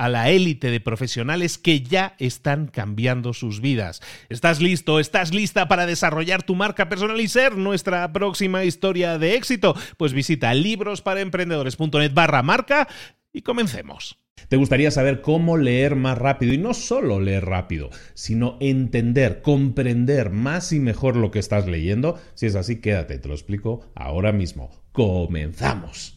a 0.00 0.08
la 0.08 0.30
élite 0.30 0.70
de 0.70 0.80
profesionales 0.80 1.58
que 1.58 1.82
ya 1.82 2.14
están 2.18 2.68
cambiando 2.68 3.34
sus 3.34 3.60
vidas. 3.60 4.00
¿Estás 4.30 4.62
listo? 4.62 4.98
¿Estás 4.98 5.34
lista 5.34 5.68
para 5.68 5.84
desarrollar 5.84 6.42
tu 6.42 6.54
marca 6.54 6.88
personal 6.88 7.20
y 7.20 7.28
ser 7.28 7.58
nuestra 7.58 8.10
próxima 8.10 8.64
historia 8.64 9.18
de 9.18 9.34
éxito? 9.34 9.76
Pues 9.98 10.14
visita 10.14 10.54
librosparaemprendedores.net 10.54 12.14
barra 12.14 12.42
marca 12.42 12.88
y 13.30 13.42
comencemos. 13.42 14.16
¿Te 14.48 14.56
gustaría 14.56 14.90
saber 14.90 15.20
cómo 15.20 15.58
leer 15.58 15.96
más 15.96 16.16
rápido? 16.16 16.54
Y 16.54 16.58
no 16.58 16.72
solo 16.72 17.20
leer 17.20 17.44
rápido, 17.44 17.90
sino 18.14 18.56
entender, 18.58 19.42
comprender 19.42 20.30
más 20.30 20.72
y 20.72 20.80
mejor 20.80 21.16
lo 21.16 21.30
que 21.30 21.40
estás 21.40 21.66
leyendo. 21.66 22.18
Si 22.32 22.46
es 22.46 22.54
así, 22.54 22.80
quédate, 22.80 23.18
te 23.18 23.28
lo 23.28 23.34
explico 23.34 23.82
ahora 23.94 24.32
mismo. 24.32 24.70
Comenzamos. 24.92 26.16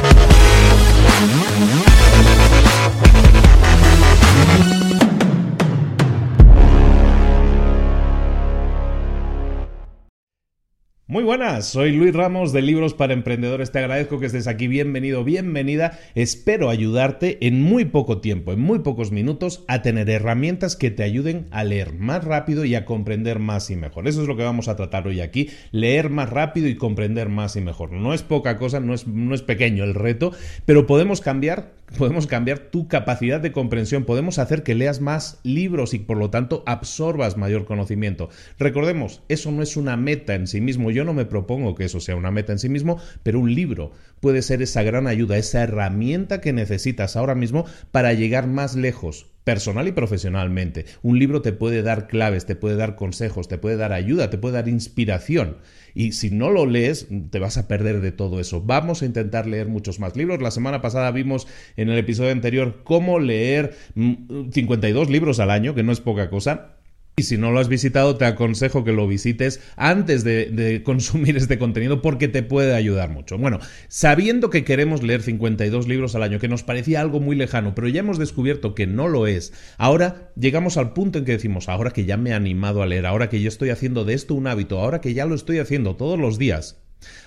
Muy 11.11 11.25
buenas, 11.25 11.65
soy 11.65 11.91
Luis 11.91 12.13
Ramos 12.13 12.53
de 12.53 12.61
Libros 12.61 12.93
para 12.93 13.11
Emprendedores. 13.11 13.73
Te 13.73 13.79
agradezco 13.79 14.17
que 14.21 14.27
estés 14.27 14.47
aquí. 14.47 14.69
Bienvenido, 14.69 15.25
bienvenida. 15.25 15.99
Espero 16.15 16.69
ayudarte 16.69 17.45
en 17.45 17.61
muy 17.61 17.83
poco 17.83 18.21
tiempo, 18.21 18.53
en 18.53 18.61
muy 18.61 18.79
pocos 18.79 19.11
minutos, 19.11 19.65
a 19.67 19.81
tener 19.81 20.09
herramientas 20.09 20.77
que 20.77 20.89
te 20.89 21.03
ayuden 21.03 21.47
a 21.51 21.65
leer 21.65 21.95
más 21.95 22.23
rápido 22.23 22.63
y 22.63 22.75
a 22.75 22.85
comprender 22.85 23.39
más 23.39 23.69
y 23.69 23.75
mejor. 23.75 24.07
Eso 24.07 24.21
es 24.21 24.27
lo 24.29 24.37
que 24.37 24.43
vamos 24.43 24.69
a 24.69 24.77
tratar 24.77 25.05
hoy 25.05 25.19
aquí. 25.19 25.49
Leer 25.71 26.09
más 26.09 26.29
rápido 26.29 26.69
y 26.69 26.77
comprender 26.77 27.27
más 27.27 27.57
y 27.57 27.59
mejor. 27.59 27.91
No 27.91 28.13
es 28.13 28.23
poca 28.23 28.57
cosa, 28.57 28.79
no 28.79 28.93
es, 28.93 29.05
no 29.05 29.35
es 29.35 29.41
pequeño 29.41 29.83
el 29.83 29.95
reto, 29.95 30.31
pero 30.65 30.87
podemos 30.87 31.19
cambiar 31.19 31.73
podemos 31.97 32.27
cambiar 32.27 32.59
tu 32.59 32.87
capacidad 32.87 33.39
de 33.41 33.51
comprensión, 33.51 34.05
podemos 34.05 34.39
hacer 34.39 34.63
que 34.63 34.75
leas 34.75 35.01
más 35.01 35.39
libros 35.43 35.93
y 35.93 35.99
por 35.99 36.17
lo 36.17 36.29
tanto 36.29 36.63
absorbas 36.65 37.37
mayor 37.37 37.65
conocimiento. 37.65 38.29
Recordemos, 38.57 39.21
eso 39.29 39.51
no 39.51 39.61
es 39.61 39.77
una 39.77 39.97
meta 39.97 40.35
en 40.35 40.47
sí 40.47 40.61
mismo, 40.61 40.91
yo 40.91 41.03
no 41.03 41.13
me 41.13 41.25
propongo 41.25 41.75
que 41.75 41.85
eso 41.85 41.99
sea 41.99 42.15
una 42.15 42.31
meta 42.31 42.51
en 42.51 42.59
sí 42.59 42.69
mismo, 42.69 42.99
pero 43.23 43.39
un 43.39 43.53
libro 43.53 43.91
puede 44.21 44.41
ser 44.41 44.61
esa 44.61 44.83
gran 44.83 45.07
ayuda, 45.07 45.37
esa 45.37 45.63
herramienta 45.63 46.39
que 46.39 46.53
necesitas 46.53 47.17
ahora 47.17 47.35
mismo 47.35 47.65
para 47.91 48.13
llegar 48.13 48.47
más 48.47 48.75
lejos, 48.75 49.27
personal 49.43 49.87
y 49.87 49.91
profesionalmente. 49.91 50.85
Un 51.01 51.19
libro 51.19 51.41
te 51.41 51.51
puede 51.51 51.81
dar 51.81 52.07
claves, 52.07 52.45
te 52.45 52.55
puede 52.55 52.75
dar 52.75 52.95
consejos, 52.95 53.47
te 53.47 53.57
puede 53.57 53.75
dar 53.75 53.91
ayuda, 53.91 54.29
te 54.29 54.37
puede 54.37 54.55
dar 54.55 54.67
inspiración. 54.67 55.57
Y 55.93 56.13
si 56.13 56.29
no 56.29 56.51
lo 56.51 56.65
lees, 56.65 57.07
te 57.31 57.39
vas 57.39 57.57
a 57.57 57.67
perder 57.67 58.01
de 58.01 58.11
todo 58.11 58.39
eso. 58.39 58.61
Vamos 58.61 59.01
a 59.01 59.05
intentar 59.05 59.47
leer 59.47 59.67
muchos 59.67 59.99
más 59.99 60.15
libros. 60.15 60.41
La 60.41 60.51
semana 60.51 60.81
pasada 60.81 61.11
vimos 61.11 61.47
en 61.75 61.89
el 61.89 61.97
episodio 61.97 62.31
anterior 62.31 62.81
cómo 62.83 63.19
leer 63.19 63.75
52 63.95 65.09
mm, 65.09 65.11
libros 65.11 65.39
al 65.39 65.51
año, 65.51 65.75
que 65.75 65.83
no 65.83 65.91
es 65.91 65.99
poca 65.99 66.29
cosa. 66.29 66.77
Y 67.17 67.23
si 67.23 67.37
no 67.37 67.51
lo 67.51 67.59
has 67.59 67.67
visitado, 67.67 68.15
te 68.15 68.25
aconsejo 68.25 68.83
que 68.83 68.93
lo 68.93 69.07
visites 69.07 69.59
antes 69.75 70.23
de, 70.23 70.81
consumir 70.85 71.37
este 71.37 71.59
contenido 71.59 72.01
porque 72.01 72.27
te 72.27 72.41
puede 72.41 72.73
ayudar 72.73 73.09
mucho. 73.09 73.37
Bueno, 73.37 73.59
sabiendo 73.89 74.49
que 74.49 74.63
queremos 74.63 75.03
leer 75.03 75.21
52 75.21 75.87
libros 75.87 76.15
al 76.15 76.23
año, 76.23 76.39
que 76.39 76.47
nos 76.47 76.63
parecía 76.63 77.01
algo 77.01 77.19
muy 77.19 77.35
lejano, 77.35 77.75
pero 77.75 77.89
ya 77.89 77.99
hemos 77.99 78.17
descubierto 78.17 78.75
que 78.75 78.87
no 78.87 79.07
lo 79.07 79.27
es, 79.27 79.53
ahora 79.77 80.31
llegamos 80.35 80.77
al 80.77 80.93
punto 80.93 81.19
en 81.19 81.25
que 81.25 81.33
decimos, 81.33 81.69
ahora 81.69 81.91
que 81.91 82.05
ya 82.05 82.17
me 82.17 82.31
he 82.31 82.33
animado 82.33 82.81
a 82.81 82.85
leer, 82.85 83.05
ahora 83.05 83.29
que 83.29 83.41
yo 83.41 83.49
estoy 83.49 83.69
haciendo 83.69 84.05
de 84.05 84.13
esto 84.13 84.33
un 84.33 84.47
hábito, 84.47 84.79
ahora 84.79 85.01
que 85.01 85.13
ya 85.13 85.25
lo 85.25 85.35
estoy 85.35 85.59
haciendo 85.59 85.95
todos 85.95 86.17
los 86.17 86.37
días, 86.37 86.81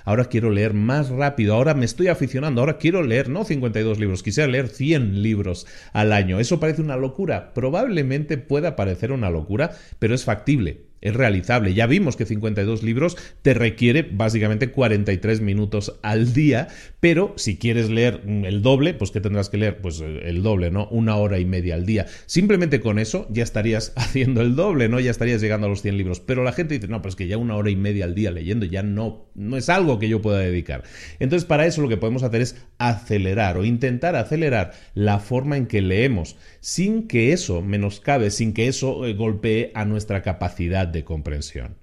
Ahora 0.05 0.27
quiero 0.27 0.51
leer 0.51 0.75
más 0.75 1.09
rápido, 1.11 1.55
ahora 1.55 1.75
me 1.75 1.85
estoy 1.85 2.09
aficionando, 2.09 2.61
ahora 2.61 2.79
quiero 2.79 3.03
leer 3.03 3.29
no 3.29 3.45
52 3.45 3.99
libros, 3.99 4.23
quisiera 4.23 4.51
leer 4.51 4.69
100 4.69 5.23
libros 5.23 5.67
al 5.93 6.13
año. 6.13 6.41
¿Eso 6.41 6.61
parece 6.61 6.83
una 6.83 6.97
locura? 6.97 7.53
Probablemente 7.55 8.39
pueda 8.39 8.77
parecer 8.77 9.13
una 9.13 9.31
locura, 9.31 9.77
pero 9.99 10.15
es 10.15 10.25
factible 10.25 10.94
es 11.05 11.15
realizable. 11.15 11.75
Ya 11.75 11.87
vimos 11.87 12.17
que 12.17 12.27
52 12.27 12.83
libros 12.83 13.17
te 13.43 13.55
requiere 13.55 14.03
básicamente 14.03 14.71
43 14.71 15.41
minutos 15.41 16.01
al 16.03 16.33
día, 16.33 16.69
pero 16.99 17.35
si 17.37 17.57
quieres 17.59 17.91
leer 17.91 18.23
el 18.27 18.63
doble, 18.63 18.95
pues 18.95 19.11
¿qué 19.11 19.21
tendrás 19.21 19.51
que 19.51 19.59
leer? 19.59 19.77
Pues 19.81 20.01
eh, 20.01 20.23
el 20.25 20.43
doble, 20.43 20.71
¿no? 20.71 20.89
Una 20.89 21.17
hora 21.17 21.39
y 21.39 21.45
media 21.45 21.75
al 21.75 21.87
día. 21.87 22.07
Simplemente 22.27 22.81
con 22.81 22.99
eso 22.99 23.29
ya 23.31 23.43
estarías 23.43 23.93
haciendo 23.97 24.41
el 24.41 24.57
doble, 24.57 24.89
¿no? 24.89 24.99
Ya 24.99 25.11
estarías 25.11 25.41
llegando 25.41 25.67
a 25.67 25.71
los 25.71 25.83
100 25.83 25.99
libros. 25.99 26.21
Pero 26.21 26.43
la 26.43 26.53
gente 26.53 26.75
dice, 26.75 26.89
no, 26.89 27.03
pero 27.03 27.11
es 27.11 27.17
que 27.17 27.27
ya 27.27 27.37
una 27.37 27.55
hora 27.55 27.71
y 27.71 27.77
media 27.77 28.07
al 28.07 28.15
día 28.15 28.31
leyendo 28.31 28.65
ya 28.65 28.83
no, 28.83 29.31
no 29.35 29.57
es 29.57 29.69
algo 29.69 29.99
que 29.99 30.09
yo 30.09 30.23
pueda 30.23 30.39
dedicar. 30.39 30.85
Entonces, 31.21 31.47
para 31.47 31.67
eso 31.67 31.83
lo 31.83 31.89
que 31.89 31.99
podemos 31.99 32.23
hacer 32.23 32.41
es 32.41 32.57
acelerar 32.79 33.59
o 33.59 33.65
intentar 33.65 34.17
acelerar 34.17 34.73
la 34.95 35.19
forma 35.19 35.59
en 35.59 35.67
que 35.67 35.83
leemos, 35.83 36.37
sin 36.65 37.09
que 37.09 37.35
eso 37.35 37.61
menoscabe, 37.61 38.31
sin 38.31 38.55
que 38.55 38.69
eso 38.69 39.05
eh, 39.05 39.13
golpee 39.13 39.71
a 39.75 39.85
nuestra 39.85 40.23
capacidad 40.23 40.89
de 40.89 41.05
comprensión. 41.05 41.77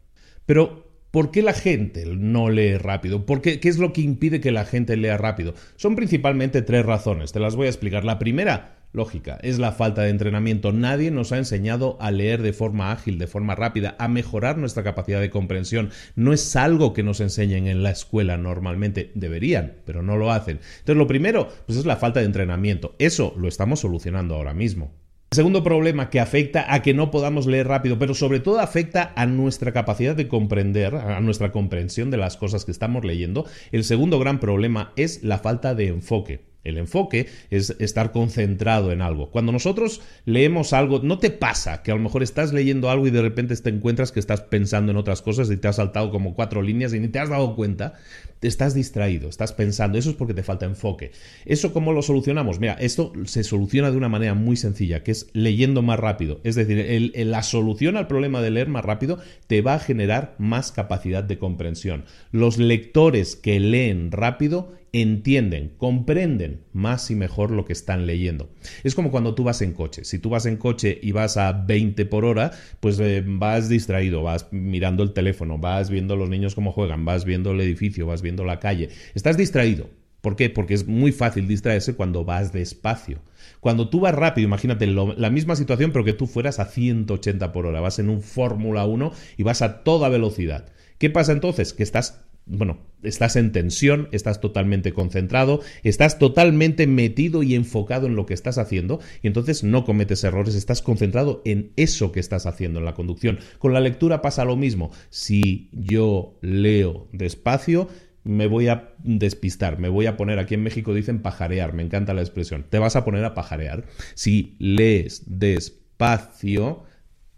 Pero, 0.48 0.92
¿por 1.12 1.30
qué 1.30 1.44
la 1.44 1.54
gente 1.54 2.04
no 2.08 2.50
lee 2.50 2.78
rápido? 2.78 3.28
¿Por 3.28 3.44
qué, 3.44 3.60
¿Qué 3.60 3.70
es 3.70 3.78
lo 3.78 3.94
que 3.94 4.02
impide 4.02 4.42
que 4.42 4.52
la 4.52 4.66
gente 4.66 4.98
lea 4.98 5.18
rápido? 5.18 5.54
Son 5.76 5.96
principalmente 5.96 6.64
tres 6.64 6.84
razones, 6.84 7.32
te 7.32 7.40
las 7.40 7.56
voy 7.56 7.68
a 7.68 7.70
explicar. 7.70 8.04
La 8.06 8.18
primera, 8.18 8.81
lógica, 8.94 9.40
es 9.42 9.60
la 9.60 9.72
falta 9.72 10.04
de 10.04 10.10
entrenamiento. 10.10 10.72
Nadie 10.72 11.12
nos 11.12 11.32
ha 11.32 11.38
enseñado 11.38 11.98
a 12.00 12.12
leer 12.12 12.42
de 12.42 12.54
forma 12.54 12.92
ágil, 12.92 13.18
de 13.18 13.28
forma 13.28 13.56
rápida, 13.56 13.96
a 14.00 14.08
mejorar 14.08 14.58
nuestra 14.58 14.84
capacidad 14.84 15.22
de 15.22 15.30
comprensión. 15.30 15.90
No 16.16 16.34
es 16.34 16.56
algo 16.56 16.94
que 16.94 17.04
nos 17.04 17.20
enseñen 17.20 17.68
en 17.68 17.84
la 17.84 17.92
escuela 17.92 18.38
normalmente. 18.38 19.12
Deberían, 19.16 19.76
pero 19.86 20.04
no 20.04 20.18
lo 20.18 20.32
hacen. 20.32 20.60
Entonces, 20.80 20.98
lo 20.98 21.08
primero, 21.08 21.50
pues 21.66 21.78
es 21.78 21.86
la 21.86 21.98
falta 21.98 22.20
de 22.20 22.26
entrenamiento. 22.26 22.96
Eso 23.00 23.34
lo 23.38 23.48
estamos 23.48 23.80
solucionando 23.80 24.36
ahora 24.36 24.54
mismo. 24.54 24.92
El 25.32 25.38
segundo 25.38 25.64
problema 25.64 26.10
que 26.10 26.20
afecta 26.20 26.74
a 26.74 26.82
que 26.82 26.94
no 26.94 27.10
podamos 27.10 27.48
leer 27.48 27.66
rápido, 27.66 27.98
pero 27.98 28.14
sobre 28.14 28.42
todo 28.42 28.60
afecta 28.60 29.14
a 29.16 29.26
nuestra 29.26 29.72
capacidad 29.72 30.14
de 30.14 30.28
comprender, 30.28 30.94
a 30.94 31.22
nuestra 31.22 31.54
comprensión 31.54 32.12
de 32.12 32.18
las 32.18 32.36
cosas 32.36 32.66
que 32.66 32.72
estamos 32.72 33.06
leyendo. 33.06 33.46
El 33.72 33.86
segundo 33.86 34.20
gran 34.20 34.42
problema 34.42 34.92
es 34.98 35.24
la 35.24 35.40
falta 35.40 35.74
de 35.74 35.88
enfoque. 35.88 36.51
El 36.64 36.78
enfoque 36.78 37.28
es 37.50 37.76
estar 37.80 38.12
concentrado 38.12 38.92
en 38.92 39.02
algo. 39.02 39.32
Cuando 39.32 39.52
nosotros 39.52 40.02
leemos 40.26 40.74
algo, 40.74 41.00
no 41.04 41.20
te 41.20 41.32
pasa 41.32 41.82
que 41.82 41.92
a 41.92 41.96
lo 41.96 42.02
mejor 42.02 42.24
estás 42.24 42.54
leyendo 42.54 42.90
algo 42.90 43.08
y 43.08 43.12
de 43.12 43.22
repente 43.22 43.56
te 43.56 43.70
encuentras 43.70 44.12
que 44.12 44.20
estás 44.20 44.42
pensando 44.42 44.92
en 44.92 44.98
otras 44.98 45.22
cosas 45.22 45.50
y 45.50 45.58
te 45.58 45.68
has 45.68 45.78
saltado 45.78 46.12
como 46.12 46.36
cuatro 46.36 46.62
líneas 46.62 46.94
y 46.94 47.00
ni 47.00 47.08
te 47.08 47.20
has 47.20 47.30
dado 47.30 47.56
cuenta. 47.56 47.94
Te 48.40 48.48
estás 48.48 48.74
distraído, 48.74 49.30
estás 49.30 49.54
pensando. 49.54 49.98
Eso 49.98 50.10
es 50.10 50.16
porque 50.16 50.34
te 50.34 50.42
falta 50.42 50.66
enfoque. 50.66 51.12
¿Eso 51.46 51.74
cómo 51.74 51.94
lo 51.94 52.02
solucionamos? 52.02 52.60
Mira, 52.60 52.74
esto 52.74 53.14
se 53.26 53.44
soluciona 53.44 53.92
de 53.92 53.98
una 53.98 54.10
manera 54.10 54.34
muy 54.34 54.58
sencilla, 54.58 55.04
que 55.04 55.12
es 55.12 55.30
leyendo 55.34 55.84
más 55.84 56.00
rápido. 56.00 56.42
Es 56.44 56.56
decir, 56.56 57.12
la 57.16 57.44
solución 57.44 57.98
al 57.98 58.08
problema 58.08 58.42
de 58.42 58.50
leer 58.50 58.68
más 58.68 58.84
rápido 58.84 59.20
te 59.48 59.62
va 59.62 59.76
a 59.76 59.80
generar 59.80 60.36
más 60.40 60.72
capacidad 60.72 61.24
de 61.24 61.38
comprensión. 61.38 62.06
Los 62.32 62.58
lectores 62.58 63.36
que 63.36 63.60
leen 63.60 64.12
rápido 64.12 64.74
entienden, 64.94 65.74
comprenden 65.78 66.62
más 66.74 67.10
y 67.12 67.16
mejor 67.16 67.52
lo 67.52 67.66
que 67.66 67.74
están 67.74 68.06
leyendo. 68.06 68.50
Es 68.84 68.94
como 68.94 69.10
cuando 69.10 69.36
tú 69.36 69.44
vas 69.44 69.62
en 69.62 69.74
coche. 69.74 70.04
Si 70.04 70.20
tú 70.20 70.30
vas 70.30 70.46
en 70.46 70.58
coche 70.58 71.00
y 71.02 71.12
vas 71.14 71.38
a 71.38 71.54
20 71.54 72.06
por 72.06 72.26
hora, 72.26 72.52
pues 72.80 73.00
eh, 73.00 73.24
vas 73.26 73.70
distraído, 73.70 74.24
vas 74.24 74.48
mirando 74.52 75.04
el 75.04 75.14
teléfono, 75.14 75.58
vas 75.58 75.90
viendo 75.90 76.16
los 76.16 76.30
niños 76.30 76.56
cómo 76.56 76.72
juegan, 76.72 77.06
vas 77.06 77.24
viendo 77.24 77.52
el 77.52 77.62
edificio, 77.62 78.06
vas 78.06 78.22
viendo 78.22 78.44
la 78.44 78.60
calle. 78.60 78.90
Estás 79.16 79.38
distraído. 79.38 79.90
¿Por 80.20 80.36
qué? 80.36 80.50
Porque 80.50 80.76
es 80.76 80.88
muy 80.88 81.12
fácil 81.12 81.48
distraerse 81.48 81.96
cuando 81.96 82.24
vas 82.24 82.54
despacio. 82.54 83.20
Cuando 83.60 83.90
tú 83.90 84.02
vas 84.02 84.14
rápido, 84.14 84.48
imagínate 84.48 84.86
la 84.86 85.30
misma 85.32 85.56
situación, 85.56 85.92
pero 85.92 86.06
que 86.06 86.14
tú 86.14 86.28
fueras 86.28 86.60
a 86.60 86.66
180 86.66 87.52
por 87.52 87.66
hora, 87.66 87.82
vas 87.82 87.98
en 87.98 88.10
un 88.10 88.22
Fórmula 88.22 88.86
1 88.86 89.12
y 89.38 89.44
vas 89.44 89.64
a 89.64 89.84
toda 89.84 90.10
velocidad. 90.10 90.68
¿Qué 91.00 91.10
pasa 91.10 91.32
entonces? 91.32 91.74
Que 91.74 91.82
estás 91.82 92.24
bueno, 92.52 92.80
estás 93.02 93.38
en 93.38 93.54
tensión, 93.54 94.10
estás 94.12 94.42
totalmente 94.42 94.92
concentrado, 94.92 95.62
estás 95.84 96.20
totalmente 96.20 96.86
metido 96.86 97.44
y 97.44 97.56
enfocado 97.56 98.08
en 98.08 98.16
lo 98.16 98.26
que 98.26 98.34
estás 98.34 98.58
haciendo 98.58 99.00
y 99.24 99.28
entonces 99.28 99.64
no 99.64 99.86
cometes 99.86 100.24
errores, 100.24 100.56
estás 100.56 100.82
concentrado 100.82 101.42
en 101.46 101.72
eso 101.78 102.12
que 102.12 102.20
estás 102.20 102.46
haciendo 102.46 102.80
en 102.80 102.86
la 102.86 102.94
conducción. 102.94 103.40
Con 103.58 103.74
la 103.74 103.80
lectura 103.80 104.22
pasa 104.22 104.44
lo 104.44 104.58
mismo. 104.58 104.92
Si 105.10 105.70
yo 105.72 106.38
leo 106.42 107.08
despacio, 107.14 107.88
me 108.24 108.48
voy 108.48 108.68
a 108.68 108.94
despistar, 109.00 109.80
me 109.80 109.90
voy 109.90 110.06
a 110.06 110.18
poner, 110.18 110.38
aquí 110.38 110.56
en 110.56 110.64
México 110.64 110.94
dicen 110.94 111.22
pajarear, 111.22 111.74
me 111.74 111.84
encanta 111.84 112.14
la 112.14 112.22
expresión, 112.22 112.66
te 112.70 112.80
vas 112.80 112.98
a 112.98 113.06
poner 113.06 113.24
a 113.24 113.34
pajarear. 113.34 113.86
Si 114.14 114.58
lees 114.60 115.24
despacio, 115.26 116.84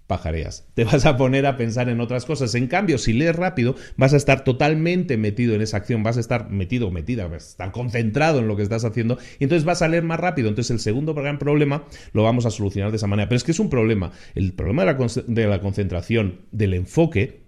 pajareas. 0.08 0.68
Te 0.74 0.84
vas 0.86 1.06
a 1.06 1.18
poner 1.18 1.46
a 1.46 1.58
pensar 1.58 1.90
en 1.90 2.02
otras 2.02 2.26
cosas. 2.26 2.56
En 2.56 2.68
cambio, 2.68 2.98
si 2.98 3.14
lees 3.14 3.36
rápido, 3.36 3.76
vas 3.98 4.14
a 4.14 4.18
estar 4.18 4.44
totalmente 4.44 5.18
metido 5.18 5.56
en 5.56 5.62
esa 5.62 5.78
acción, 5.78 6.04
vas 6.04 6.18
a 6.18 6.20
estar 6.20 6.50
metido 6.50 6.88
o 6.88 6.92
metida, 6.92 7.28
vas 7.28 7.46
a 7.46 7.50
estar 7.50 7.72
concentrado 7.72 8.40
en 8.40 8.48
lo 8.48 8.56
que 8.56 8.64
estás 8.64 8.86
haciendo 8.86 9.18
y 9.40 9.46
entonces 9.46 9.66
vas 9.66 9.82
a 9.82 9.88
leer 9.88 10.04
más 10.04 10.20
rápido. 10.20 10.50
Entonces, 10.50 10.72
el 10.72 10.80
segundo 10.80 11.14
gran 11.14 11.40
problema 11.40 11.86
lo 12.14 12.24
vamos 12.24 12.46
a 12.46 12.52
solucionar 12.52 12.92
de 12.92 12.98
esa 12.98 13.08
manera. 13.08 13.30
Pero 13.30 13.38
es 13.38 13.44
que 13.44 13.52
es 13.52 13.60
un 13.60 13.70
problema. 13.70 14.12
El 14.36 14.54
problema 14.54 14.86
de 14.86 14.94
la, 14.94 15.24
de 15.28 15.48
la 15.48 15.62
concentración, 15.62 16.42
del 16.52 16.74
enfoque, 16.74 17.43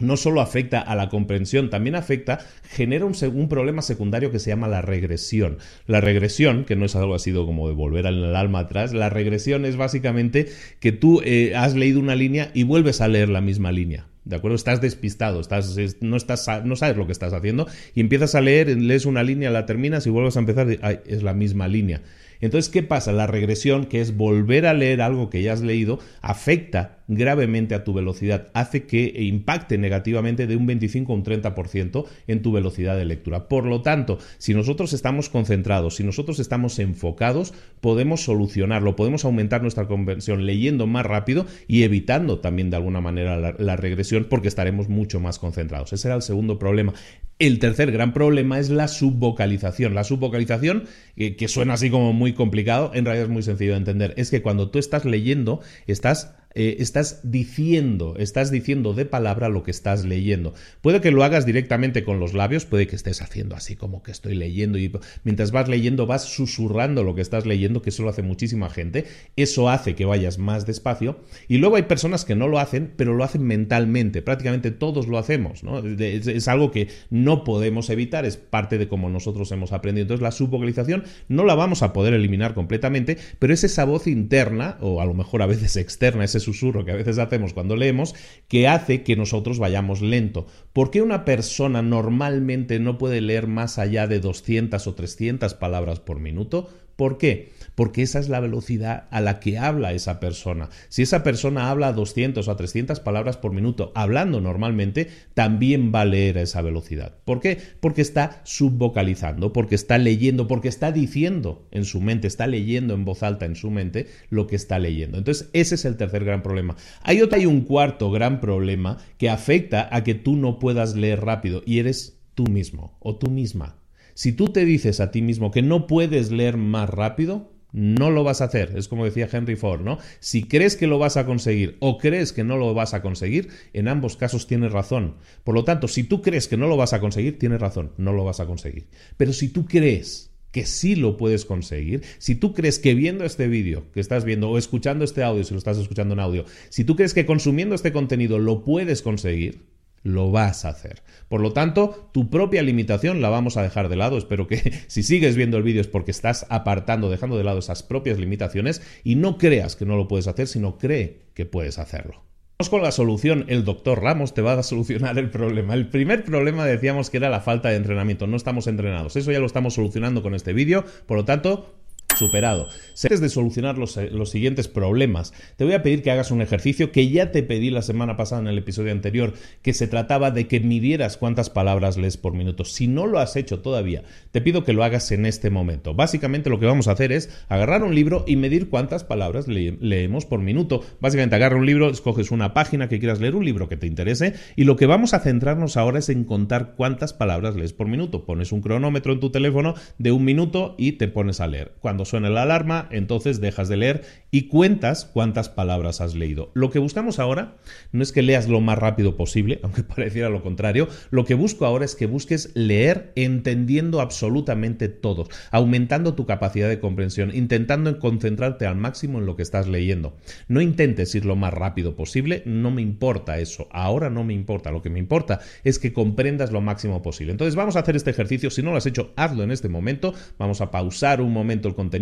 no 0.00 0.16
solo 0.16 0.40
afecta 0.40 0.80
a 0.80 0.94
la 0.94 1.08
comprensión, 1.08 1.70
también 1.70 1.94
afecta, 1.94 2.40
genera 2.68 3.04
un, 3.04 3.48
problema 3.48 3.82
secundario 3.82 4.30
que 4.30 4.38
se 4.38 4.50
llama 4.50 4.68
la 4.68 4.82
regresión. 4.82 5.58
La 5.86 6.00
regresión, 6.00 6.64
que 6.64 6.76
no 6.76 6.84
es 6.84 6.96
algo 6.96 7.14
así 7.14 7.32
como 7.32 7.68
de 7.68 7.74
volver 7.74 8.06
al 8.06 8.34
alma 8.36 8.60
atrás, 8.60 8.92
la 8.92 9.10
regresión 9.10 9.64
es 9.64 9.76
básicamente 9.76 10.48
que 10.78 10.92
tú 10.92 11.20
eh, 11.24 11.54
has 11.56 11.74
leído 11.74 12.00
una 12.00 12.14
línea 12.14 12.50
y 12.54 12.62
vuelves 12.62 13.00
a 13.00 13.08
leer 13.08 13.28
la 13.28 13.40
misma 13.40 13.72
línea. 13.72 14.06
¿De 14.24 14.36
acuerdo? 14.36 14.54
Estás 14.54 14.80
despistado, 14.80 15.40
estás, 15.40 15.76
no, 16.00 16.16
estás, 16.16 16.46
no 16.64 16.76
sabes 16.76 16.96
lo 16.96 17.06
que 17.06 17.12
estás 17.12 17.32
haciendo 17.32 17.66
y 17.94 18.00
empiezas 18.00 18.34
a 18.34 18.40
leer, 18.40 18.68
lees 18.76 19.06
una 19.06 19.22
línea, 19.22 19.50
la 19.50 19.64
terminas 19.64 20.06
y 20.06 20.10
vuelves 20.10 20.36
a 20.36 20.40
empezar, 20.40 20.68
es 21.06 21.22
la 21.22 21.32
misma 21.32 21.68
línea. 21.68 22.02
Entonces, 22.40 22.70
¿qué 22.70 22.82
pasa? 22.82 23.12
La 23.12 23.26
regresión, 23.26 23.86
que 23.86 24.00
es 24.00 24.16
volver 24.16 24.66
a 24.66 24.74
leer 24.74 25.02
algo 25.02 25.30
que 25.30 25.42
ya 25.42 25.52
has 25.52 25.62
leído, 25.62 25.98
afecta 26.22 27.00
gravemente 27.10 27.74
a 27.74 27.82
tu 27.82 27.92
velocidad, 27.92 28.48
hace 28.54 28.84
que 28.84 29.12
impacte 29.22 29.78
negativamente 29.78 30.46
de 30.46 30.54
un 30.56 30.66
25 30.66 31.12
a 31.12 31.16
un 31.16 31.24
30% 31.24 32.04
en 32.28 32.42
tu 32.42 32.52
velocidad 32.52 32.96
de 32.96 33.04
lectura. 33.04 33.48
Por 33.48 33.66
lo 33.66 33.82
tanto, 33.82 34.18
si 34.38 34.54
nosotros 34.54 34.92
estamos 34.92 35.28
concentrados, 35.28 35.96
si 35.96 36.04
nosotros 36.04 36.38
estamos 36.38 36.78
enfocados, 36.78 37.52
podemos 37.80 38.22
solucionarlo, 38.22 38.94
podemos 38.94 39.24
aumentar 39.24 39.60
nuestra 39.60 39.88
conversión 39.88 40.46
leyendo 40.46 40.86
más 40.86 41.04
rápido 41.04 41.46
y 41.66 41.82
evitando 41.82 42.38
también 42.38 42.70
de 42.70 42.76
alguna 42.76 43.00
manera 43.00 43.54
la, 43.58 43.76
regresión 43.76 44.26
porque 44.30 44.48
estaremos 44.48 44.88
mucho 44.88 45.18
más 45.18 45.38
concentrados. 45.38 45.92
Ese 45.92 46.06
era 46.06 46.14
el 46.14 46.22
segundo 46.22 46.58
problema. 46.58 46.94
El 47.40 47.58
tercer 47.58 47.90
gran 47.90 48.12
problema 48.12 48.58
es 48.58 48.68
la 48.68 48.86
subvocalización. 48.86 49.94
La 49.94 50.04
subvocalización, 50.04 50.84
que 51.16 51.48
suena 51.48 51.72
así 51.72 51.88
como 51.90 52.12
muy 52.12 52.34
complicado, 52.34 52.92
en 52.94 53.06
realidad 53.06 53.24
es 53.24 53.32
muy 53.32 53.42
sencillo 53.42 53.72
de 53.72 53.78
entender. 53.78 54.14
Es 54.18 54.30
que 54.30 54.42
cuando 54.42 54.70
tú 54.70 54.78
estás 54.78 55.06
leyendo, 55.06 55.60
estás 55.86 56.36
eh, 56.54 56.76
estás 56.80 57.20
diciendo, 57.22 58.16
estás 58.18 58.50
diciendo 58.50 58.92
de 58.92 59.04
palabra 59.04 59.48
lo 59.48 59.62
que 59.62 59.70
estás 59.70 60.04
leyendo. 60.04 60.54
Puede 60.80 61.00
que 61.00 61.10
lo 61.10 61.22
hagas 61.22 61.46
directamente 61.46 62.02
con 62.02 62.18
los 62.18 62.34
labios, 62.34 62.66
puede 62.66 62.86
que 62.86 62.96
estés 62.96 63.22
haciendo 63.22 63.54
así 63.54 63.76
como 63.76 64.02
que 64.02 64.10
estoy 64.10 64.34
leyendo 64.34 64.78
y 64.78 64.92
mientras 65.22 65.52
vas 65.52 65.68
leyendo 65.68 66.06
vas 66.06 66.24
susurrando 66.24 67.04
lo 67.04 67.14
que 67.14 67.20
estás 67.20 67.46
leyendo, 67.46 67.82
que 67.82 67.90
eso 67.90 68.02
lo 68.02 68.10
hace 68.10 68.22
muchísima 68.22 68.68
gente. 68.68 69.06
Eso 69.36 69.68
hace 69.68 69.94
que 69.94 70.04
vayas 70.04 70.38
más 70.38 70.66
despacio. 70.66 71.20
Y 71.48 71.58
luego 71.58 71.76
hay 71.76 71.82
personas 71.82 72.24
que 72.24 72.34
no 72.34 72.48
lo 72.48 72.58
hacen, 72.58 72.94
pero 72.96 73.14
lo 73.14 73.22
hacen 73.22 73.42
mentalmente. 73.42 74.22
Prácticamente 74.22 74.70
todos 74.70 75.06
lo 75.06 75.18
hacemos. 75.18 75.62
¿no? 75.62 75.78
Es, 75.78 76.48
algo 76.48 76.70
que 76.70 76.88
no 77.10 77.44
podemos 77.44 77.90
evitar, 77.90 78.24
es 78.24 78.36
parte 78.36 78.78
de 78.78 78.88
cómo 78.88 79.08
nosotros 79.08 79.52
hemos 79.52 79.72
aprendido. 79.72 80.02
Entonces 80.02 80.22
la 80.22 80.32
subvocalización 80.32 81.04
no 81.28 81.44
la 81.44 81.54
vamos 81.54 81.82
a 81.82 81.92
poder 81.92 82.14
eliminar 82.14 82.54
completamente, 82.54 83.18
pero 83.38 83.54
es 83.54 83.62
esa 83.62 83.84
voz 83.84 84.06
interna, 84.06 84.78
o 84.80 85.00
a 85.00 85.04
lo 85.04 85.14
mejor 85.14 85.42
a 85.42 85.46
veces 85.46 85.76
externa, 85.76 86.24
ese 86.24 86.39
susurro 86.40 86.84
que 86.84 86.92
a 86.92 86.96
veces 86.96 87.18
hacemos 87.18 87.52
cuando 87.52 87.76
leemos, 87.76 88.14
que 88.48 88.68
hace 88.68 89.02
que 89.02 89.16
nosotros 89.16 89.58
vayamos 89.58 90.00
lento. 90.02 90.46
¿Por 90.72 90.90
qué 90.90 91.02
una 91.02 91.24
persona 91.24 91.82
normalmente 91.82 92.78
no 92.80 92.98
puede 92.98 93.20
leer 93.20 93.46
más 93.46 93.78
allá 93.78 94.06
de 94.06 94.20
200 94.20 94.86
o 94.86 94.94
300 94.94 95.54
palabras 95.54 96.00
por 96.00 96.18
minuto? 96.20 96.68
¿Por 96.96 97.18
qué? 97.18 97.52
Porque 97.74 98.02
esa 98.02 98.18
es 98.18 98.28
la 98.28 98.40
velocidad 98.40 99.04
a 99.10 99.20
la 99.20 99.40
que 99.40 99.58
habla 99.58 99.92
esa 99.92 100.20
persona. 100.20 100.68
Si 100.88 101.02
esa 101.02 101.22
persona 101.22 101.70
habla 101.70 101.88
a 101.88 101.92
200 101.92 102.46
o 102.46 102.50
a 102.50 102.56
300 102.56 103.00
palabras 103.00 103.36
por 103.36 103.52
minuto, 103.52 103.92
hablando 103.94 104.40
normalmente, 104.40 105.08
también 105.34 105.92
va 105.94 106.02
a 106.02 106.04
leer 106.04 106.38
a 106.38 106.42
esa 106.42 106.62
velocidad. 106.62 107.16
¿Por 107.24 107.40
qué? 107.40 107.58
Porque 107.80 108.02
está 108.02 108.40
subvocalizando, 108.44 109.52
porque 109.52 109.74
está 109.74 109.98
leyendo, 109.98 110.48
porque 110.48 110.68
está 110.68 110.92
diciendo 110.92 111.66
en 111.70 111.84
su 111.84 112.00
mente, 112.00 112.26
está 112.26 112.46
leyendo 112.46 112.94
en 112.94 113.04
voz 113.04 113.22
alta 113.22 113.46
en 113.46 113.56
su 113.56 113.70
mente 113.70 114.08
lo 114.28 114.46
que 114.46 114.56
está 114.56 114.78
leyendo. 114.78 115.18
Entonces, 115.18 115.48
ese 115.52 115.74
es 115.74 115.84
el 115.84 115.96
tercer 115.96 116.24
gran 116.24 116.42
problema. 116.42 116.76
Hay 117.02 117.20
otro, 117.22 117.38
hay 117.38 117.46
un 117.46 117.62
cuarto 117.62 118.10
gran 118.10 118.40
problema 118.40 118.98
que 119.18 119.30
afecta 119.30 119.88
a 119.90 120.04
que 120.04 120.14
tú 120.14 120.36
no 120.36 120.58
puedas 120.58 120.94
leer 120.94 121.20
rápido 121.20 121.62
y 121.64 121.78
eres 121.78 122.18
tú 122.34 122.44
mismo 122.44 122.96
o 123.00 123.16
tú 123.16 123.30
misma. 123.30 123.76
Si 124.14 124.32
tú 124.32 124.48
te 124.48 124.64
dices 124.64 125.00
a 125.00 125.10
ti 125.10 125.22
mismo 125.22 125.50
que 125.50 125.62
no 125.62 125.86
puedes 125.86 126.30
leer 126.30 126.56
más 126.56 126.90
rápido, 126.90 127.52
no 127.72 128.10
lo 128.10 128.24
vas 128.24 128.40
a 128.40 128.44
hacer. 128.44 128.72
Es 128.76 128.88
como 128.88 129.04
decía 129.04 129.28
Henry 129.30 129.56
Ford, 129.56 129.82
¿no? 129.82 129.98
Si 130.20 130.44
crees 130.44 130.76
que 130.76 130.86
lo 130.86 130.98
vas 130.98 131.16
a 131.16 131.26
conseguir 131.26 131.76
o 131.80 131.98
crees 131.98 132.32
que 132.32 132.44
no 132.44 132.56
lo 132.56 132.74
vas 132.74 132.94
a 132.94 133.02
conseguir, 133.02 133.48
en 133.72 133.88
ambos 133.88 134.16
casos 134.16 134.46
tienes 134.46 134.72
razón. 134.72 135.16
Por 135.44 135.54
lo 135.54 135.64
tanto, 135.64 135.88
si 135.88 136.04
tú 136.04 136.22
crees 136.22 136.48
que 136.48 136.56
no 136.56 136.66
lo 136.66 136.76
vas 136.76 136.92
a 136.92 137.00
conseguir, 137.00 137.38
tienes 137.38 137.60
razón, 137.60 137.92
no 137.98 138.12
lo 138.12 138.24
vas 138.24 138.40
a 138.40 138.46
conseguir. 138.46 138.86
Pero 139.16 139.32
si 139.32 139.48
tú 139.48 139.66
crees 139.66 140.30
que 140.50 140.66
sí 140.66 140.96
lo 140.96 141.16
puedes 141.16 141.44
conseguir, 141.44 142.02
si 142.18 142.34
tú 142.34 142.54
crees 142.54 142.78
que 142.78 142.94
viendo 142.94 143.24
este 143.24 143.46
vídeo 143.46 143.84
que 143.92 144.00
estás 144.00 144.24
viendo 144.24 144.50
o 144.50 144.58
escuchando 144.58 145.04
este 145.04 145.22
audio, 145.22 145.44
si 145.44 145.54
lo 145.54 145.58
estás 145.58 145.78
escuchando 145.78 146.14
en 146.14 146.20
audio, 146.20 146.44
si 146.70 146.84
tú 146.84 146.96
crees 146.96 147.14
que 147.14 147.26
consumiendo 147.26 147.74
este 147.74 147.92
contenido 147.92 148.38
lo 148.38 148.64
puedes 148.64 149.02
conseguir, 149.02 149.69
lo 150.02 150.30
vas 150.30 150.64
a 150.64 150.70
hacer. 150.70 151.02
Por 151.28 151.40
lo 151.40 151.52
tanto, 151.52 152.10
tu 152.12 152.30
propia 152.30 152.62
limitación 152.62 153.20
la 153.20 153.28
vamos 153.28 153.56
a 153.56 153.62
dejar 153.62 153.88
de 153.88 153.96
lado. 153.96 154.18
Espero 154.18 154.46
que 154.46 154.72
si 154.86 155.02
sigues 155.02 155.36
viendo 155.36 155.56
el 155.56 155.62
vídeo 155.62 155.80
es 155.80 155.88
porque 155.88 156.10
estás 156.10 156.46
apartando, 156.48 157.10
dejando 157.10 157.36
de 157.36 157.44
lado 157.44 157.58
esas 157.58 157.82
propias 157.82 158.18
limitaciones 158.18 158.82
y 159.04 159.16
no 159.16 159.38
creas 159.38 159.76
que 159.76 159.86
no 159.86 159.96
lo 159.96 160.08
puedes 160.08 160.26
hacer, 160.26 160.46
sino 160.46 160.78
cree 160.78 161.22
que 161.34 161.46
puedes 161.46 161.78
hacerlo. 161.78 162.24
Vamos 162.60 162.68
con 162.68 162.82
la 162.82 162.92
solución. 162.92 163.46
El 163.48 163.64
doctor 163.64 164.02
Ramos 164.02 164.34
te 164.34 164.42
va 164.42 164.52
a 164.52 164.62
solucionar 164.62 165.16
el 165.18 165.30
problema. 165.30 165.72
El 165.72 165.88
primer 165.88 166.24
problema 166.26 166.66
decíamos 166.66 167.08
que 167.08 167.16
era 167.16 167.30
la 167.30 167.40
falta 167.40 167.70
de 167.70 167.76
entrenamiento. 167.76 168.26
No 168.26 168.36
estamos 168.36 168.66
entrenados. 168.66 169.16
Eso 169.16 169.32
ya 169.32 169.38
lo 169.40 169.46
estamos 169.46 169.72
solucionando 169.72 170.22
con 170.22 170.34
este 170.34 170.52
vídeo. 170.52 170.84
Por 171.06 171.16
lo 171.16 171.24
tanto, 171.24 171.79
superado. 172.20 172.68
Antes 173.02 173.20
de 173.20 173.28
solucionar 173.28 173.78
los, 173.78 173.96
eh, 173.96 174.10
los, 174.12 174.30
siguientes 174.30 174.68
problemas, 174.68 175.32
te 175.56 175.64
voy 175.64 175.72
a 175.72 175.82
pedir 175.82 176.02
que 176.02 176.12
hagas 176.12 176.30
un 176.30 176.42
ejercicio 176.42 176.92
que 176.92 177.10
ya 177.10 177.32
te 177.32 177.42
pedí 177.42 177.70
la 177.70 177.82
semana 177.82 178.16
pasada 178.16 178.42
en 178.42 178.46
el 178.46 178.58
episodio 178.58 178.92
anterior, 178.92 179.32
que 179.62 179.72
se 179.72 179.88
trataba 179.88 180.30
de 180.30 180.46
que 180.46 180.60
midieras 180.60 181.16
cuántas 181.16 181.50
palabras 181.50 181.96
lees 181.96 182.16
por 182.16 182.34
minuto. 182.34 182.64
Si 182.64 182.86
no 182.86 183.06
lo 183.06 183.18
has 183.18 183.34
hecho 183.34 183.60
todavía, 183.60 184.04
te 184.30 184.40
pido 184.40 184.62
que 184.62 184.72
lo 184.72 184.84
hagas 184.84 185.10
en 185.10 185.26
este 185.26 185.50
momento. 185.50 185.94
Básicamente 185.94 186.50
lo 186.50 186.60
que 186.60 186.66
vamos 186.66 186.86
a 186.86 186.92
hacer 186.92 187.10
es 187.10 187.30
agarrar 187.48 187.82
un 187.82 187.94
libro 187.94 188.24
y 188.26 188.36
medir 188.36 188.68
cuántas 188.68 189.02
palabras 189.02 189.48
leemos 189.48 190.26
por 190.26 190.40
minuto. 190.40 190.84
Básicamente 191.00 191.36
agarra 191.36 191.56
un 191.56 191.66
libro, 191.66 191.90
escoges 191.90 192.30
una 192.30 192.54
página 192.54 192.88
que 192.88 192.98
quieras 192.98 193.20
leer, 193.20 193.34
un 193.34 193.44
libro 193.44 193.68
que 193.68 193.76
te 193.76 193.86
interese, 193.86 194.34
y 194.56 194.64
lo 194.64 194.76
que 194.76 194.86
vamos 194.86 195.14
a 195.14 195.20
centrarnos 195.20 195.76
ahora 195.76 195.98
es 195.98 196.10
en 196.10 196.24
contar 196.24 196.74
cuántas 196.76 197.12
palabras 197.12 197.56
lees 197.56 197.72
por 197.72 197.88
minuto. 197.88 198.24
Pones 198.26 198.52
un 198.52 198.60
cronómetro 198.60 199.14
en 199.14 199.20
tu 199.20 199.30
teléfono 199.30 199.74
de 199.98 200.12
un 200.12 200.24
minuto 200.24 200.74
y 200.78 200.92
te 200.92 201.08
pones 201.08 201.40
a 201.40 201.46
leer. 201.46 201.72
Cuando 201.80 202.04
suene 202.10 202.30
la 202.30 202.42
alarma, 202.42 202.88
entonces 202.90 203.40
dejas 203.40 203.68
de 203.68 203.76
leer 203.76 204.02
y 204.30 204.48
cuentas 204.48 205.04
cuántas 205.04 205.48
palabras 205.48 206.00
has 206.00 206.14
leído. 206.14 206.50
Lo 206.54 206.70
que 206.70 206.78
buscamos 206.78 207.18
ahora 207.18 207.56
no 207.92 208.02
es 208.02 208.12
que 208.12 208.22
leas 208.22 208.48
lo 208.48 208.60
más 208.60 208.78
rápido 208.78 209.16
posible, 209.16 209.60
aunque 209.64 209.82
pareciera 209.82 210.28
lo 210.28 210.42
contrario, 210.42 210.88
lo 211.10 211.24
que 211.24 211.34
busco 211.34 211.66
ahora 211.66 211.84
es 211.84 211.94
que 211.94 212.06
busques 212.06 212.50
leer 212.54 213.12
entendiendo 213.16 214.00
absolutamente 214.00 214.88
todo, 214.88 215.28
aumentando 215.50 216.14
tu 216.14 216.26
capacidad 216.26 216.68
de 216.68 216.80
comprensión, 216.80 217.34
intentando 217.34 217.98
concentrarte 217.98 218.66
al 218.66 218.76
máximo 218.76 219.18
en 219.18 219.26
lo 219.26 219.36
que 219.36 219.42
estás 219.42 219.68
leyendo. 219.68 220.16
No 220.48 220.60
intentes 220.60 221.14
ir 221.14 221.24
lo 221.24 221.36
más 221.36 221.54
rápido 221.54 221.96
posible, 221.96 222.42
no 222.44 222.70
me 222.70 222.82
importa 222.82 223.38
eso, 223.38 223.68
ahora 223.70 224.10
no 224.10 224.24
me 224.24 224.34
importa, 224.34 224.70
lo 224.70 224.82
que 224.82 224.90
me 224.90 224.98
importa 224.98 225.40
es 225.64 225.78
que 225.78 225.92
comprendas 225.92 226.52
lo 226.52 226.60
máximo 226.60 227.02
posible. 227.02 227.32
Entonces 227.32 227.54
vamos 227.54 227.76
a 227.76 227.80
hacer 227.80 227.96
este 227.96 228.10
ejercicio, 228.10 228.50
si 228.50 228.62
no 228.62 228.72
lo 228.72 228.76
has 228.76 228.86
hecho, 228.86 229.12
hazlo 229.16 229.44
en 229.44 229.50
este 229.50 229.68
momento, 229.68 230.12
vamos 230.38 230.60
a 230.60 230.70
pausar 230.70 231.20
un 231.20 231.32
momento 231.32 231.68
el 231.68 231.74
contenido 231.74 231.99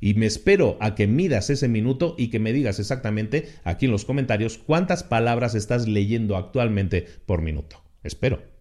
y 0.00 0.14
me 0.14 0.26
espero 0.26 0.76
a 0.80 0.94
que 0.94 1.06
midas 1.06 1.50
ese 1.50 1.68
minuto 1.68 2.14
y 2.18 2.28
que 2.28 2.38
me 2.38 2.52
digas 2.52 2.78
exactamente 2.78 3.48
aquí 3.64 3.86
en 3.86 3.92
los 3.92 4.04
comentarios 4.04 4.58
cuántas 4.58 5.02
palabras 5.02 5.54
estás 5.54 5.88
leyendo 5.88 6.36
actualmente 6.36 7.06
por 7.26 7.42
minuto. 7.42 7.82
Espero. 8.02 8.57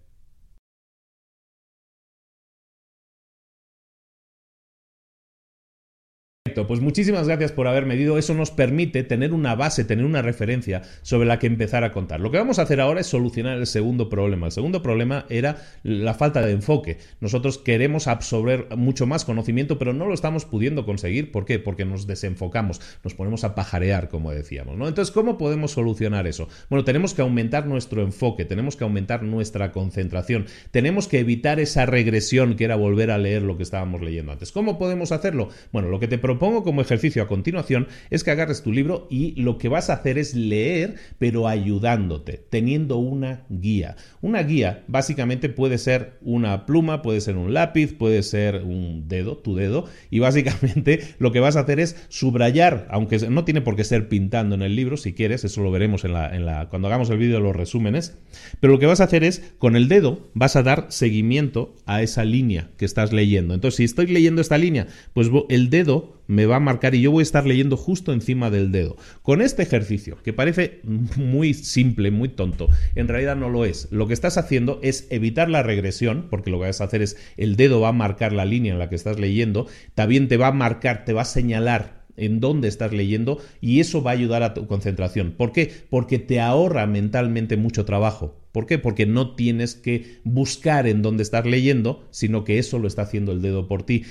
Pues 6.65 6.79
muchísimas 6.79 7.27
gracias 7.27 7.51
por 7.51 7.67
haber 7.67 7.85
medido. 7.85 8.17
Eso 8.17 8.33
nos 8.33 8.51
permite 8.51 9.03
tener 9.03 9.33
una 9.33 9.53
base, 9.53 9.83
tener 9.83 10.05
una 10.05 10.21
referencia 10.21 10.81
sobre 11.01 11.27
la 11.27 11.37
que 11.37 11.47
empezar 11.47 11.83
a 11.83 11.91
contar. 11.91 12.19
Lo 12.19 12.31
que 12.31 12.37
vamos 12.37 12.57
a 12.57 12.63
hacer 12.63 12.81
ahora 12.81 13.01
es 13.01 13.07
solucionar 13.07 13.57
el 13.57 13.67
segundo 13.67 14.09
problema. 14.09 14.47
El 14.47 14.51
segundo 14.51 14.81
problema 14.81 15.25
era 15.29 15.57
la 15.83 16.13
falta 16.13 16.41
de 16.41 16.53
enfoque. 16.53 16.97
Nosotros 17.19 17.57
queremos 17.57 18.07
absorber 18.07 18.67
mucho 18.75 19.05
más 19.05 19.25
conocimiento, 19.25 19.77
pero 19.77 19.93
no 19.93 20.05
lo 20.05 20.13
estamos 20.13 20.45
pudiendo 20.45 20.85
conseguir. 20.85 21.31
¿Por 21.31 21.45
qué? 21.45 21.59
Porque 21.59 21.85
nos 21.85 22.07
desenfocamos, 22.07 22.81
nos 23.03 23.13
ponemos 23.13 23.43
a 23.43 23.53
pajarear, 23.53 24.07
como 24.07 24.31
decíamos. 24.31 24.77
¿no? 24.77 24.87
Entonces, 24.87 25.13
¿cómo 25.13 25.37
podemos 25.37 25.71
solucionar 25.71 26.27
eso? 26.27 26.47
Bueno, 26.69 26.85
tenemos 26.85 27.13
que 27.13 27.21
aumentar 27.21 27.67
nuestro 27.67 28.01
enfoque, 28.01 28.45
tenemos 28.45 28.77
que 28.77 28.85
aumentar 28.85 29.23
nuestra 29.23 29.71
concentración, 29.73 30.45
tenemos 30.71 31.07
que 31.07 31.19
evitar 31.19 31.59
esa 31.59 31.85
regresión 31.85 32.55
que 32.55 32.63
era 32.63 32.75
volver 32.75 33.11
a 33.11 33.17
leer 33.17 33.41
lo 33.41 33.57
que 33.57 33.63
estábamos 33.63 34.01
leyendo 34.01 34.31
antes. 34.31 34.51
¿Cómo 34.51 34.77
podemos 34.77 35.11
hacerlo? 35.11 35.49
Bueno, 35.71 35.89
lo 35.89 35.99
que 35.99 36.07
te 36.07 36.17
propongo 36.17 36.46
pongo 36.47 36.63
como 36.63 36.79
ejercicio 36.79 37.21
a 37.21 37.27
continuación 37.27 37.89
es 38.09 38.23
que 38.23 38.31
agarres 38.31 38.63
tu 38.63 38.71
libro 38.71 39.05
y 39.09 39.33
lo 39.41 39.57
que 39.57 39.67
vas 39.67 39.89
a 39.89 39.95
hacer 39.95 40.17
es 40.17 40.33
leer, 40.33 40.95
pero 41.19 41.49
ayudándote, 41.49 42.41
teniendo 42.49 42.95
una 42.99 43.41
guía. 43.49 43.97
Una 44.21 44.43
guía 44.43 44.85
básicamente 44.87 45.49
puede 45.49 45.77
ser 45.77 46.13
una 46.21 46.65
pluma, 46.65 47.01
puede 47.01 47.19
ser 47.19 47.35
un 47.35 47.53
lápiz, 47.53 47.97
puede 47.97 48.23
ser 48.23 48.63
un 48.63 49.09
dedo, 49.09 49.39
tu 49.39 49.57
dedo, 49.57 49.87
y 50.09 50.19
básicamente 50.19 51.01
lo 51.19 51.33
que 51.33 51.41
vas 51.41 51.57
a 51.57 51.61
hacer 51.61 51.81
es 51.81 51.97
subrayar, 52.07 52.87
aunque 52.91 53.17
no 53.29 53.43
tiene 53.43 53.59
por 53.59 53.75
qué 53.75 53.83
ser 53.83 54.07
pintando 54.07 54.55
en 54.55 54.61
el 54.61 54.73
libro, 54.73 54.95
si 54.95 55.11
quieres, 55.11 55.43
eso 55.43 55.61
lo 55.61 55.69
veremos 55.69 56.05
en 56.05 56.13
la, 56.13 56.33
en 56.33 56.45
la, 56.45 56.69
cuando 56.69 56.87
hagamos 56.87 57.09
el 57.09 57.17
vídeo 57.17 57.39
de 57.39 57.43
los 57.43 57.57
resúmenes, 57.57 58.17
pero 58.61 58.71
lo 58.71 58.79
que 58.79 58.85
vas 58.85 59.01
a 59.01 59.03
hacer 59.03 59.25
es, 59.25 59.43
con 59.57 59.75
el 59.75 59.89
dedo, 59.89 60.29
vas 60.33 60.55
a 60.55 60.63
dar 60.63 60.85
seguimiento 60.87 61.75
a 61.85 62.01
esa 62.01 62.23
línea 62.23 62.69
que 62.77 62.85
estás 62.85 63.11
leyendo. 63.11 63.53
Entonces, 63.53 63.75
si 63.75 63.83
estoy 63.83 64.07
leyendo 64.07 64.39
esta 64.39 64.57
línea, 64.57 64.87
pues 65.13 65.29
el 65.49 65.69
dedo 65.69 66.17
me 66.37 66.45
va 66.45 66.57
a 66.57 66.59
marcar 66.59 66.93
y 66.93 67.01
yo 67.01 67.09
voy 67.09 67.21
a 67.21 67.23
estar 67.23 67.47
leyendo 67.47 67.77
justo 67.77 68.13
encima 68.13 68.51
del 68.51 68.71
dedo. 68.71 68.95
Con 69.23 69.41
este 69.41 69.63
ejercicio, 69.63 70.19
que 70.23 70.33
parece 70.33 70.81
muy 70.83 71.55
simple, 71.55 72.11
muy 72.11 72.29
tonto, 72.29 72.69
en 72.93 73.07
realidad 73.07 73.35
no 73.35 73.49
lo 73.49 73.65
es. 73.65 73.87
Lo 73.89 74.07
que 74.07 74.13
estás 74.13 74.37
haciendo 74.37 74.79
es 74.83 75.07
evitar 75.09 75.49
la 75.49 75.63
regresión, 75.63 76.27
porque 76.29 76.51
lo 76.51 76.59
que 76.59 76.67
vas 76.67 76.79
a 76.79 76.83
hacer 76.83 77.01
es 77.01 77.17
el 77.37 77.55
dedo 77.55 77.81
va 77.81 77.89
a 77.89 77.93
marcar 77.93 78.33
la 78.33 78.45
línea 78.45 78.71
en 78.71 78.77
la 78.77 78.87
que 78.87 78.93
estás 78.93 79.19
leyendo, 79.19 79.65
también 79.95 80.27
te 80.27 80.37
va 80.37 80.49
a 80.49 80.51
marcar, 80.51 81.05
te 81.05 81.13
va 81.13 81.23
a 81.23 81.25
señalar 81.25 81.96
en 82.17 82.39
dónde 82.39 82.67
estás 82.67 82.91
leyendo 82.91 83.39
y 83.61 83.79
eso 83.79 84.03
va 84.03 84.11
a 84.11 84.15
ayudar 84.15 84.43
a 84.43 84.53
tu 84.53 84.67
concentración. 84.67 85.31
¿Por 85.31 85.51
qué? 85.51 85.71
Porque 85.89 86.19
te 86.19 86.41
ahorra 86.41 86.85
mentalmente 86.87 87.55
mucho 87.55 87.85
trabajo. 87.85 88.35
¿Por 88.51 88.65
qué? 88.65 88.79
Porque 88.79 89.05
no 89.05 89.35
tienes 89.35 89.75
que 89.75 90.19
buscar 90.23 90.87
en 90.87 91.03
dónde 91.03 91.23
estás 91.23 91.45
leyendo, 91.45 92.07
sino 92.09 92.43
que 92.43 92.57
eso 92.57 92.79
lo 92.79 92.87
está 92.87 93.03
haciendo 93.03 93.31
el 93.31 93.41
dedo 93.41 93.67
por 93.67 93.83
ti. 93.83 94.03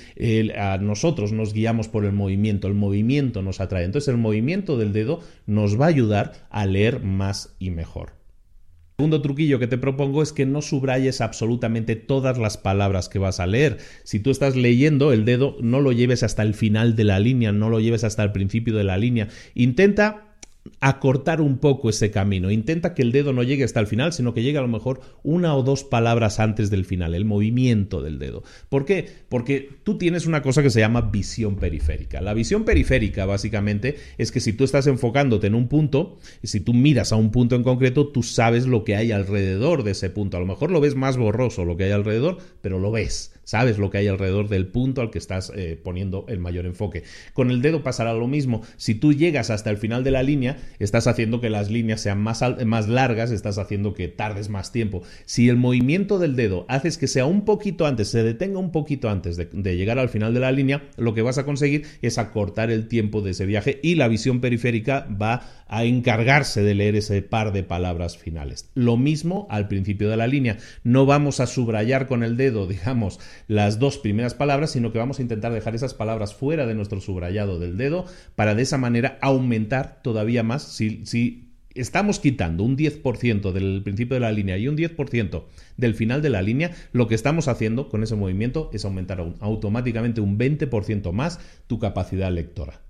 a 0.57 0.77
nosotros 0.77 1.33
nos 1.33 1.53
guiamos 1.53 1.89
por 1.89 2.05
el 2.05 2.13
movimiento, 2.13 2.67
el 2.67 2.73
movimiento 2.73 3.41
nos 3.41 3.59
atrae. 3.59 3.83
Entonces 3.83 4.07
el 4.07 4.17
movimiento 4.17 4.77
del 4.77 4.93
dedo 4.93 5.19
nos 5.45 5.79
va 5.79 5.85
a 5.85 5.89
ayudar 5.89 6.47
a 6.49 6.65
leer 6.65 7.01
más 7.03 7.55
y 7.59 7.71
mejor. 7.71 8.16
Segundo 8.99 9.21
truquillo 9.21 9.59
que 9.59 9.67
te 9.67 9.77
propongo 9.77 10.23
es 10.23 10.33
que 10.33 10.47
no 10.47 10.63
subrayes 10.63 11.21
absolutamente 11.21 11.95
todas 11.95 12.39
las 12.39 12.57
palabras 12.57 13.09
que 13.09 13.19
vas 13.19 13.39
a 13.39 13.45
leer. 13.45 13.77
Si 14.03 14.19
tú 14.19 14.31
estás 14.31 14.55
leyendo 14.55 15.13
el 15.13 15.23
dedo, 15.23 15.55
no 15.61 15.81
lo 15.81 15.91
lleves 15.91 16.23
hasta 16.23 16.41
el 16.41 16.55
final 16.55 16.95
de 16.95 17.03
la 17.03 17.19
línea, 17.19 17.51
no 17.51 17.69
lo 17.69 17.79
lleves 17.79 18.03
hasta 18.03 18.23
el 18.23 18.31
principio 18.31 18.75
de 18.75 18.83
la 18.83 18.97
línea. 18.97 19.27
Intenta 19.53 20.26
acortar 20.79 21.41
un 21.41 21.57
poco 21.57 21.89
ese 21.89 22.11
camino. 22.11 22.51
Intenta 22.51 22.93
que 22.93 23.01
el 23.01 23.11
dedo 23.11 23.33
no 23.33 23.43
llegue 23.43 23.63
hasta 23.63 23.79
el 23.79 23.87
final, 23.87 24.13
sino 24.13 24.33
que 24.33 24.43
llegue 24.43 24.57
a 24.57 24.61
lo 24.61 24.67
mejor 24.67 25.01
una 25.23 25.55
o 25.55 25.63
dos 25.63 25.83
palabras 25.83 26.39
antes 26.39 26.69
del 26.69 26.85
final, 26.85 27.15
el 27.15 27.25
movimiento 27.25 28.01
del 28.01 28.19
dedo. 28.19 28.43
¿Por 28.69 28.85
qué? 28.85 29.07
Porque 29.29 29.69
tú 29.83 29.97
tienes 29.97 30.25
una 30.25 30.41
cosa 30.41 30.63
que 30.63 30.69
se 30.69 30.79
llama 30.79 31.01
visión 31.01 31.57
periférica. 31.57 32.21
La 32.21 32.33
visión 32.33 32.65
periférica 32.65 33.25
básicamente 33.25 33.95
es 34.17 34.31
que 34.31 34.39
si 34.39 34.53
tú 34.53 34.63
estás 34.63 34.87
enfocándote 34.87 35.47
en 35.47 35.55
un 35.55 35.67
punto, 35.67 36.17
si 36.43 36.59
tú 36.59 36.73
miras 36.73 37.11
a 37.11 37.15
un 37.15 37.31
punto 37.31 37.55
en 37.55 37.63
concreto, 37.63 38.07
tú 38.07 38.23
sabes 38.23 38.67
lo 38.67 38.83
que 38.83 38.95
hay 38.95 39.11
alrededor 39.11 39.83
de 39.83 39.91
ese 39.91 40.09
punto. 40.09 40.37
A 40.37 40.39
lo 40.39 40.45
mejor 40.45 40.71
lo 40.71 40.81
ves 40.81 40.95
más 40.95 41.17
borroso 41.17 41.65
lo 41.65 41.77
que 41.77 41.85
hay 41.85 41.91
alrededor, 41.91 42.37
pero 42.61 42.79
lo 42.79 42.91
ves 42.91 43.33
sabes 43.47 43.77
lo 43.77 43.89
que 43.89 43.99
hay 43.99 44.07
alrededor 44.07 44.49
del 44.49 44.67
punto 44.67 44.99
al 44.99 45.09
que 45.09 45.19
estás 45.19 45.53
eh, 45.55 45.79
poniendo 45.81 46.25
el 46.27 46.37
mayor 46.37 46.65
enfoque. 46.65 47.03
Con 47.33 47.49
el 47.49 47.61
dedo 47.61 47.81
pasará 47.81 48.13
lo 48.13 48.27
mismo. 48.27 48.61
Si 48.75 48.93
tú 48.93 49.13
llegas 49.13 49.49
hasta 49.49 49.69
el 49.69 49.77
final 49.77 50.03
de 50.03 50.11
la 50.11 50.21
línea, 50.21 50.56
estás 50.79 51.07
haciendo 51.07 51.41
que 51.41 51.49
las 51.49 51.69
líneas 51.69 52.01
sean 52.01 52.19
más, 52.19 52.43
más 52.65 52.87
largas, 52.87 53.31
estás 53.31 53.57
haciendo 53.57 53.93
que 53.93 54.07
tardes 54.07 54.49
más 54.49 54.71
tiempo. 54.71 55.03
Si 55.25 55.49
el 55.49 55.57
movimiento 55.57 56.19
del 56.19 56.35
dedo 56.35 56.65
haces 56.69 56.97
que 56.97 57.07
sea 57.07 57.25
un 57.25 57.45
poquito 57.45 57.85
antes, 57.85 58.09
se 58.09 58.23
detenga 58.23 58.59
un 58.59 58.71
poquito 58.71 59.09
antes 59.09 59.37
de, 59.37 59.49
de 59.51 59.77
llegar 59.77 59.99
al 59.99 60.09
final 60.09 60.33
de 60.33 60.39
la 60.39 60.51
línea, 60.51 60.83
lo 60.97 61.13
que 61.13 61.21
vas 61.21 61.37
a 61.37 61.45
conseguir 61.45 61.85
es 62.01 62.17
acortar 62.17 62.71
el 62.71 62.87
tiempo 62.87 63.21
de 63.21 63.31
ese 63.31 63.45
viaje 63.45 63.79
y 63.83 63.95
la 63.95 64.07
visión 64.07 64.41
periférica 64.41 65.07
va 65.09 65.43
a 65.67 65.83
encargarse 65.83 66.63
de 66.63 66.75
leer 66.75 66.95
ese 66.95 67.21
par 67.21 67.51
de 67.51 67.63
palabras 67.63 68.17
finales. 68.17 68.69
Lo 68.73 68.97
mismo 68.97 69.47
al 69.49 69.67
principio 69.67 70.09
de 70.09 70.17
la 70.17 70.27
línea. 70.27 70.57
No 70.83 71.05
vamos 71.05 71.39
a 71.39 71.47
subrayar 71.47 72.07
con 72.07 72.23
el 72.23 72.37
dedo, 72.37 72.67
digamos, 72.67 73.19
las 73.47 73.79
dos 73.79 73.97
primeras 73.97 74.33
palabras, 74.33 74.71
sino 74.71 74.91
que 74.91 74.99
vamos 74.99 75.19
a 75.19 75.21
intentar 75.21 75.51
dejar 75.53 75.75
esas 75.75 75.93
palabras 75.93 76.33
fuera 76.33 76.65
de 76.65 76.75
nuestro 76.75 77.01
subrayado 77.01 77.59
del 77.59 77.77
dedo 77.77 78.05
para 78.35 78.55
de 78.55 78.63
esa 78.63 78.77
manera 78.77 79.17
aumentar 79.21 79.99
todavía 80.01 80.43
más 80.47 80.63
si, 80.63 81.05
si 81.05 81.47
estamos 81.75 82.19
quitando 82.19 82.63
un 82.63 82.75
10% 82.75 83.51
del 83.51 83.81
principio 83.83 84.15
de 84.15 84.21
la 84.21 84.31
línea 84.31 84.57
y 84.57 84.67
un 84.67 84.75
10% 84.75 85.43
del 85.77 85.93
final 85.93 86.21
de 86.21 86.29
la 86.29 86.41
línea, 86.41 86.75
lo 86.91 87.07
que 87.07 87.15
estamos 87.15 87.47
haciendo 87.47 87.89
con 87.89 88.03
ese 88.03 88.15
movimiento 88.15 88.69
es 88.73 88.85
aumentar 88.85 89.19
automáticamente 89.39 90.21
un 90.21 90.37
20% 90.37 91.11
más 91.11 91.39
tu 91.67 91.79
capacidad 91.79 92.31
lectora. 92.31 92.81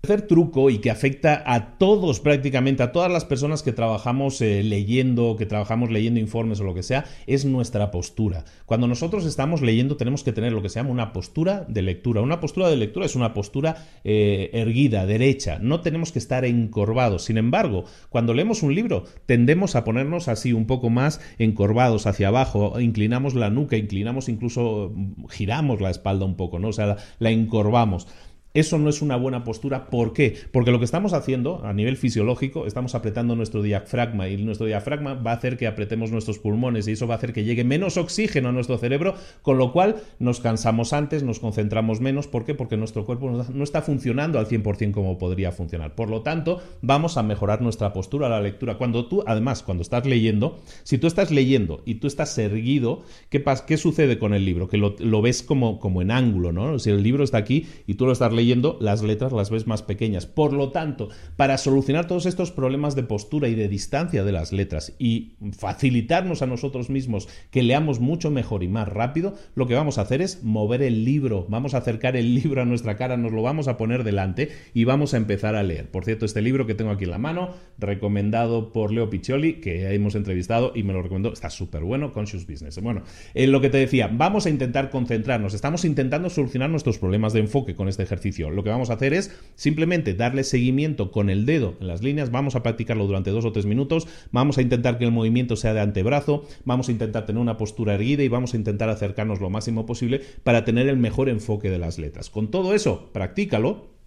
Tercer 0.00 0.26
truco 0.26 0.70
y 0.70 0.78
que 0.78 0.90
afecta 0.90 1.42
a 1.44 1.76
todos 1.76 2.20
prácticamente, 2.20 2.82
a 2.82 2.90
todas 2.90 3.12
las 3.12 3.26
personas 3.26 3.62
que 3.62 3.72
trabajamos 3.72 4.40
eh, 4.40 4.62
leyendo, 4.64 5.36
que 5.36 5.44
trabajamos 5.44 5.90
leyendo 5.90 6.18
informes 6.18 6.58
o 6.60 6.64
lo 6.64 6.72
que 6.72 6.82
sea, 6.82 7.04
es 7.26 7.44
nuestra 7.44 7.90
postura. 7.90 8.46
Cuando 8.64 8.88
nosotros 8.88 9.26
estamos 9.26 9.60
leyendo 9.60 9.98
tenemos 9.98 10.24
que 10.24 10.32
tener 10.32 10.54
lo 10.54 10.62
que 10.62 10.70
se 10.70 10.80
llama 10.80 10.88
una 10.88 11.12
postura 11.12 11.66
de 11.68 11.82
lectura. 11.82 12.22
Una 12.22 12.40
postura 12.40 12.70
de 12.70 12.76
lectura 12.76 13.04
es 13.04 13.14
una 13.14 13.34
postura 13.34 13.88
eh, 14.02 14.48
erguida, 14.54 15.04
derecha. 15.04 15.58
No 15.60 15.82
tenemos 15.82 16.12
que 16.12 16.18
estar 16.18 16.46
encorvados. 16.46 17.24
Sin 17.24 17.36
embargo, 17.36 17.84
cuando 18.08 18.32
leemos 18.32 18.62
un 18.62 18.74
libro 18.74 19.04
tendemos 19.26 19.76
a 19.76 19.84
ponernos 19.84 20.28
así 20.28 20.54
un 20.54 20.66
poco 20.66 20.88
más 20.88 21.20
encorvados 21.38 22.06
hacia 22.06 22.28
abajo, 22.28 22.80
inclinamos 22.80 23.34
la 23.34 23.50
nuca, 23.50 23.76
inclinamos 23.76 24.30
incluso, 24.30 24.94
giramos 25.28 25.82
la 25.82 25.90
espalda 25.90 26.24
un 26.24 26.36
poco, 26.36 26.58
¿no? 26.58 26.68
O 26.68 26.72
sea, 26.72 26.96
la 27.18 27.30
encorvamos. 27.30 28.08
Eso 28.52 28.78
no 28.78 28.90
es 28.90 29.00
una 29.02 29.16
buena 29.16 29.44
postura. 29.44 29.86
¿Por 29.86 30.12
qué? 30.12 30.34
Porque 30.50 30.72
lo 30.72 30.78
que 30.78 30.84
estamos 30.84 31.12
haciendo 31.12 31.64
a 31.64 31.72
nivel 31.72 31.96
fisiológico, 31.96 32.66
estamos 32.66 32.94
apretando 32.94 33.36
nuestro 33.36 33.62
diafragma 33.62 34.28
y 34.28 34.36
nuestro 34.38 34.66
diafragma 34.66 35.14
va 35.14 35.32
a 35.32 35.34
hacer 35.34 35.56
que 35.56 35.66
apretemos 35.66 36.10
nuestros 36.10 36.38
pulmones 36.38 36.88
y 36.88 36.92
eso 36.92 37.06
va 37.06 37.14
a 37.14 37.18
hacer 37.18 37.32
que 37.32 37.44
llegue 37.44 37.64
menos 37.64 37.96
oxígeno 37.96 38.48
a 38.48 38.52
nuestro 38.52 38.78
cerebro, 38.78 39.14
con 39.42 39.58
lo 39.58 39.72
cual 39.72 39.96
nos 40.18 40.40
cansamos 40.40 40.92
antes, 40.92 41.22
nos 41.22 41.38
concentramos 41.38 42.00
menos. 42.00 42.26
¿Por 42.26 42.44
qué? 42.44 42.54
Porque 42.54 42.76
nuestro 42.76 43.06
cuerpo 43.06 43.30
no 43.30 43.64
está 43.64 43.82
funcionando 43.82 44.38
al 44.38 44.48
100% 44.48 44.90
como 44.92 45.18
podría 45.18 45.52
funcionar. 45.52 45.94
Por 45.94 46.10
lo 46.10 46.22
tanto, 46.22 46.60
vamos 46.82 47.16
a 47.16 47.22
mejorar 47.22 47.62
nuestra 47.62 47.92
postura 47.92 48.26
a 48.26 48.30
la 48.30 48.40
lectura. 48.40 48.78
Cuando 48.78 49.06
tú, 49.06 49.22
además, 49.26 49.62
cuando 49.62 49.82
estás 49.82 50.06
leyendo, 50.06 50.58
si 50.82 50.98
tú 50.98 51.06
estás 51.06 51.30
leyendo 51.30 51.82
y 51.84 51.96
tú 51.96 52.06
estás 52.06 52.36
erguido, 52.38 53.02
¿qué, 53.28 53.44
qué 53.66 53.76
sucede 53.76 54.18
con 54.18 54.34
el 54.34 54.44
libro? 54.44 54.68
Que 54.68 54.76
lo, 54.76 55.22
ves 55.22 55.42
como, 55.42 55.78
como 55.78 56.02
en 56.02 56.10
ángulo, 56.10 56.52
¿no? 56.52 56.78
Si 56.78 56.90
el 56.90 57.02
libro 57.02 57.22
está 57.22 57.38
aquí 57.38 57.66
y 57.86 57.94
tú 57.94 58.06
lo 58.06 58.12
estás 58.12 58.32
leyendo, 58.32 58.39
leyendo, 58.40 58.78
las 58.80 59.02
letras 59.02 59.32
las 59.32 59.50
ves 59.50 59.66
más 59.66 59.82
pequeñas. 59.82 60.26
Por 60.26 60.54
lo 60.54 60.70
tanto, 60.70 61.10
para 61.36 61.58
solucionar 61.58 62.06
todos 62.06 62.24
estos 62.24 62.50
problemas 62.50 62.94
de 62.94 63.02
postura 63.02 63.48
y 63.48 63.54
de 63.54 63.68
distancia 63.68 64.24
de 64.24 64.32
las 64.32 64.52
letras 64.52 64.94
y 64.98 65.34
facilitarnos 65.52 66.40
a 66.40 66.46
nosotros 66.46 66.88
mismos 66.88 67.28
que 67.50 67.62
leamos 67.62 68.00
mucho 68.00 68.30
mejor 68.30 68.62
y 68.62 68.68
más 68.68 68.88
rápido, 68.88 69.34
lo 69.54 69.66
que 69.66 69.74
vamos 69.74 69.98
a 69.98 70.02
hacer 70.02 70.22
es 70.22 70.42
mover 70.42 70.82
el 70.82 71.04
libro, 71.04 71.46
vamos 71.50 71.74
a 71.74 71.78
acercar 71.78 72.16
el 72.16 72.34
libro 72.42 72.62
a 72.62 72.64
nuestra 72.64 72.96
cara, 72.96 73.18
nos 73.18 73.32
lo 73.32 73.42
vamos 73.42 73.68
a 73.68 73.76
poner 73.76 74.04
delante 74.04 74.48
y 74.72 74.84
vamos 74.84 75.12
a 75.12 75.18
empezar 75.18 75.54
a 75.54 75.62
leer. 75.62 75.90
Por 75.90 76.04
cierto, 76.06 76.24
este 76.24 76.40
libro 76.40 76.66
que 76.66 76.74
tengo 76.74 76.90
aquí 76.90 77.04
en 77.04 77.10
la 77.10 77.18
mano, 77.18 77.50
recomendado 77.78 78.72
por 78.72 78.90
Leo 78.90 79.10
Piccioli, 79.10 79.60
que 79.60 79.94
hemos 79.94 80.14
entrevistado 80.14 80.72
y 80.74 80.82
me 80.82 80.94
lo 80.94 81.02
recomendó, 81.02 81.32
está 81.32 81.50
súper 81.50 81.82
bueno, 81.82 82.12
Conscious 82.12 82.46
Business. 82.46 82.80
Bueno, 82.80 83.02
en 83.34 83.52
lo 83.52 83.60
que 83.60 83.68
te 83.68 83.76
decía, 83.76 84.08
vamos 84.10 84.46
a 84.46 84.50
intentar 84.50 84.88
concentrarnos, 84.88 85.52
estamos 85.52 85.84
intentando 85.84 86.30
solucionar 86.30 86.70
nuestros 86.70 86.98
problemas 86.98 87.34
de 87.34 87.40
enfoque 87.40 87.74
con 87.74 87.88
este 87.88 88.02
ejercicio 88.02 88.29
lo 88.38 88.62
que 88.64 88.70
vamos 88.70 88.90
a 88.90 88.94
hacer 88.94 89.12
es 89.12 89.36
simplemente 89.54 90.14
darle 90.14 90.44
seguimiento 90.44 91.10
con 91.10 91.30
el 91.30 91.46
dedo 91.46 91.74
en 91.80 91.88
las 91.88 92.02
líneas, 92.02 92.30
vamos 92.30 92.54
a 92.54 92.62
practicarlo 92.62 93.06
durante 93.06 93.30
dos 93.30 93.44
o 93.44 93.52
tres 93.52 93.66
minutos, 93.66 94.06
vamos 94.30 94.58
a 94.58 94.62
intentar 94.62 94.98
que 94.98 95.04
el 95.04 95.12
movimiento 95.12 95.56
sea 95.56 95.74
de 95.74 95.80
antebrazo, 95.80 96.44
vamos 96.64 96.88
a 96.88 96.92
intentar 96.92 97.26
tener 97.26 97.42
una 97.42 97.56
postura 97.56 97.94
erguida 97.94 98.22
y 98.22 98.28
vamos 98.28 98.54
a 98.54 98.56
intentar 98.56 98.88
acercarnos 98.88 99.40
lo 99.40 99.50
máximo 99.50 99.86
posible 99.86 100.22
para 100.44 100.64
tener 100.64 100.88
el 100.88 100.96
mejor 100.96 101.28
enfoque 101.28 101.70
de 101.70 101.78
las 101.78 101.98
letras. 101.98 102.30
Con 102.30 102.50
todo 102.50 102.74
eso, 102.74 103.10
practícalo 103.12 103.99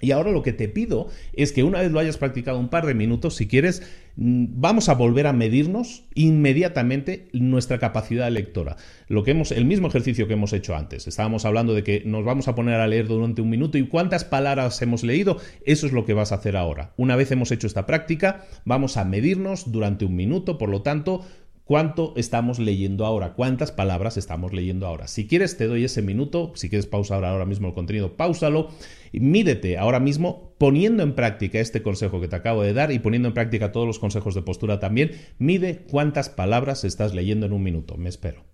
y 0.00 0.10
ahora 0.10 0.30
lo 0.30 0.42
que 0.42 0.52
te 0.52 0.68
pido 0.68 1.08
es 1.32 1.52
que 1.52 1.62
una 1.62 1.80
vez 1.80 1.90
lo 1.90 1.98
hayas 1.98 2.18
practicado 2.18 2.58
un 2.58 2.68
par 2.68 2.84
de 2.84 2.94
minutos, 2.94 3.36
si 3.36 3.48
quieres, 3.48 3.82
mm, 4.16 4.46
vamos 4.50 4.90
a 4.90 4.94
volver 4.94 5.26
a 5.26 5.32
medirnos 5.32 6.04
inmediatamente 6.14 7.28
nuestra 7.32 7.78
capacidad 7.78 8.30
lectora. 8.30 8.76
Lo 9.08 9.22
que 9.22 9.30
hemos, 9.30 9.52
el 9.52 9.64
mismo 9.64 9.88
ejercicio 9.88 10.26
que 10.26 10.34
hemos 10.34 10.52
hecho 10.52 10.76
antes. 10.76 11.06
Estábamos 11.06 11.46
hablando 11.46 11.72
de 11.72 11.82
que 11.82 12.02
nos 12.04 12.24
vamos 12.24 12.46
a 12.46 12.54
poner 12.54 12.80
a 12.80 12.86
leer 12.86 13.08
durante 13.08 13.40
un 13.40 13.48
minuto 13.48 13.78
y 13.78 13.86
cuántas 13.86 14.24
palabras 14.24 14.80
hemos 14.82 15.02
leído. 15.02 15.38
Eso 15.64 15.86
es 15.86 15.92
lo 15.92 16.04
que 16.04 16.14
vas 16.14 16.32
a 16.32 16.36
hacer 16.36 16.56
ahora. 16.56 16.92
Una 16.98 17.16
vez 17.16 17.30
hemos 17.30 17.50
hecho 17.50 17.66
esta 17.66 17.86
práctica, 17.86 18.44
vamos 18.64 18.98
a 18.98 19.04
medirnos 19.04 19.72
durante 19.72 20.04
un 20.04 20.14
minuto. 20.14 20.58
Por 20.58 20.68
lo 20.68 20.82
tanto, 20.82 21.24
¿Cuánto 21.66 22.12
estamos 22.14 22.60
leyendo 22.60 23.04
ahora? 23.04 23.32
¿Cuántas 23.32 23.72
palabras 23.72 24.16
estamos 24.16 24.52
leyendo 24.52 24.86
ahora? 24.86 25.08
Si 25.08 25.26
quieres, 25.26 25.56
te 25.56 25.66
doy 25.66 25.82
ese 25.82 26.00
minuto. 26.00 26.52
Si 26.54 26.68
quieres 26.68 26.86
pausar 26.86 27.24
ahora 27.24 27.44
mismo 27.44 27.66
el 27.66 27.74
contenido, 27.74 28.16
pausalo. 28.16 28.68
Y 29.10 29.18
mídete 29.18 29.76
ahora 29.76 29.98
mismo 29.98 30.54
poniendo 30.58 31.02
en 31.02 31.16
práctica 31.16 31.58
este 31.58 31.82
consejo 31.82 32.20
que 32.20 32.28
te 32.28 32.36
acabo 32.36 32.62
de 32.62 32.72
dar 32.72 32.92
y 32.92 33.00
poniendo 33.00 33.26
en 33.26 33.34
práctica 33.34 33.72
todos 33.72 33.84
los 33.88 33.98
consejos 33.98 34.36
de 34.36 34.42
postura 34.42 34.78
también. 34.78 35.10
Mide 35.38 35.84
cuántas 35.90 36.28
palabras 36.28 36.84
estás 36.84 37.14
leyendo 37.14 37.46
en 37.46 37.52
un 37.52 37.64
minuto. 37.64 37.96
Me 37.96 38.10
espero. 38.10 38.44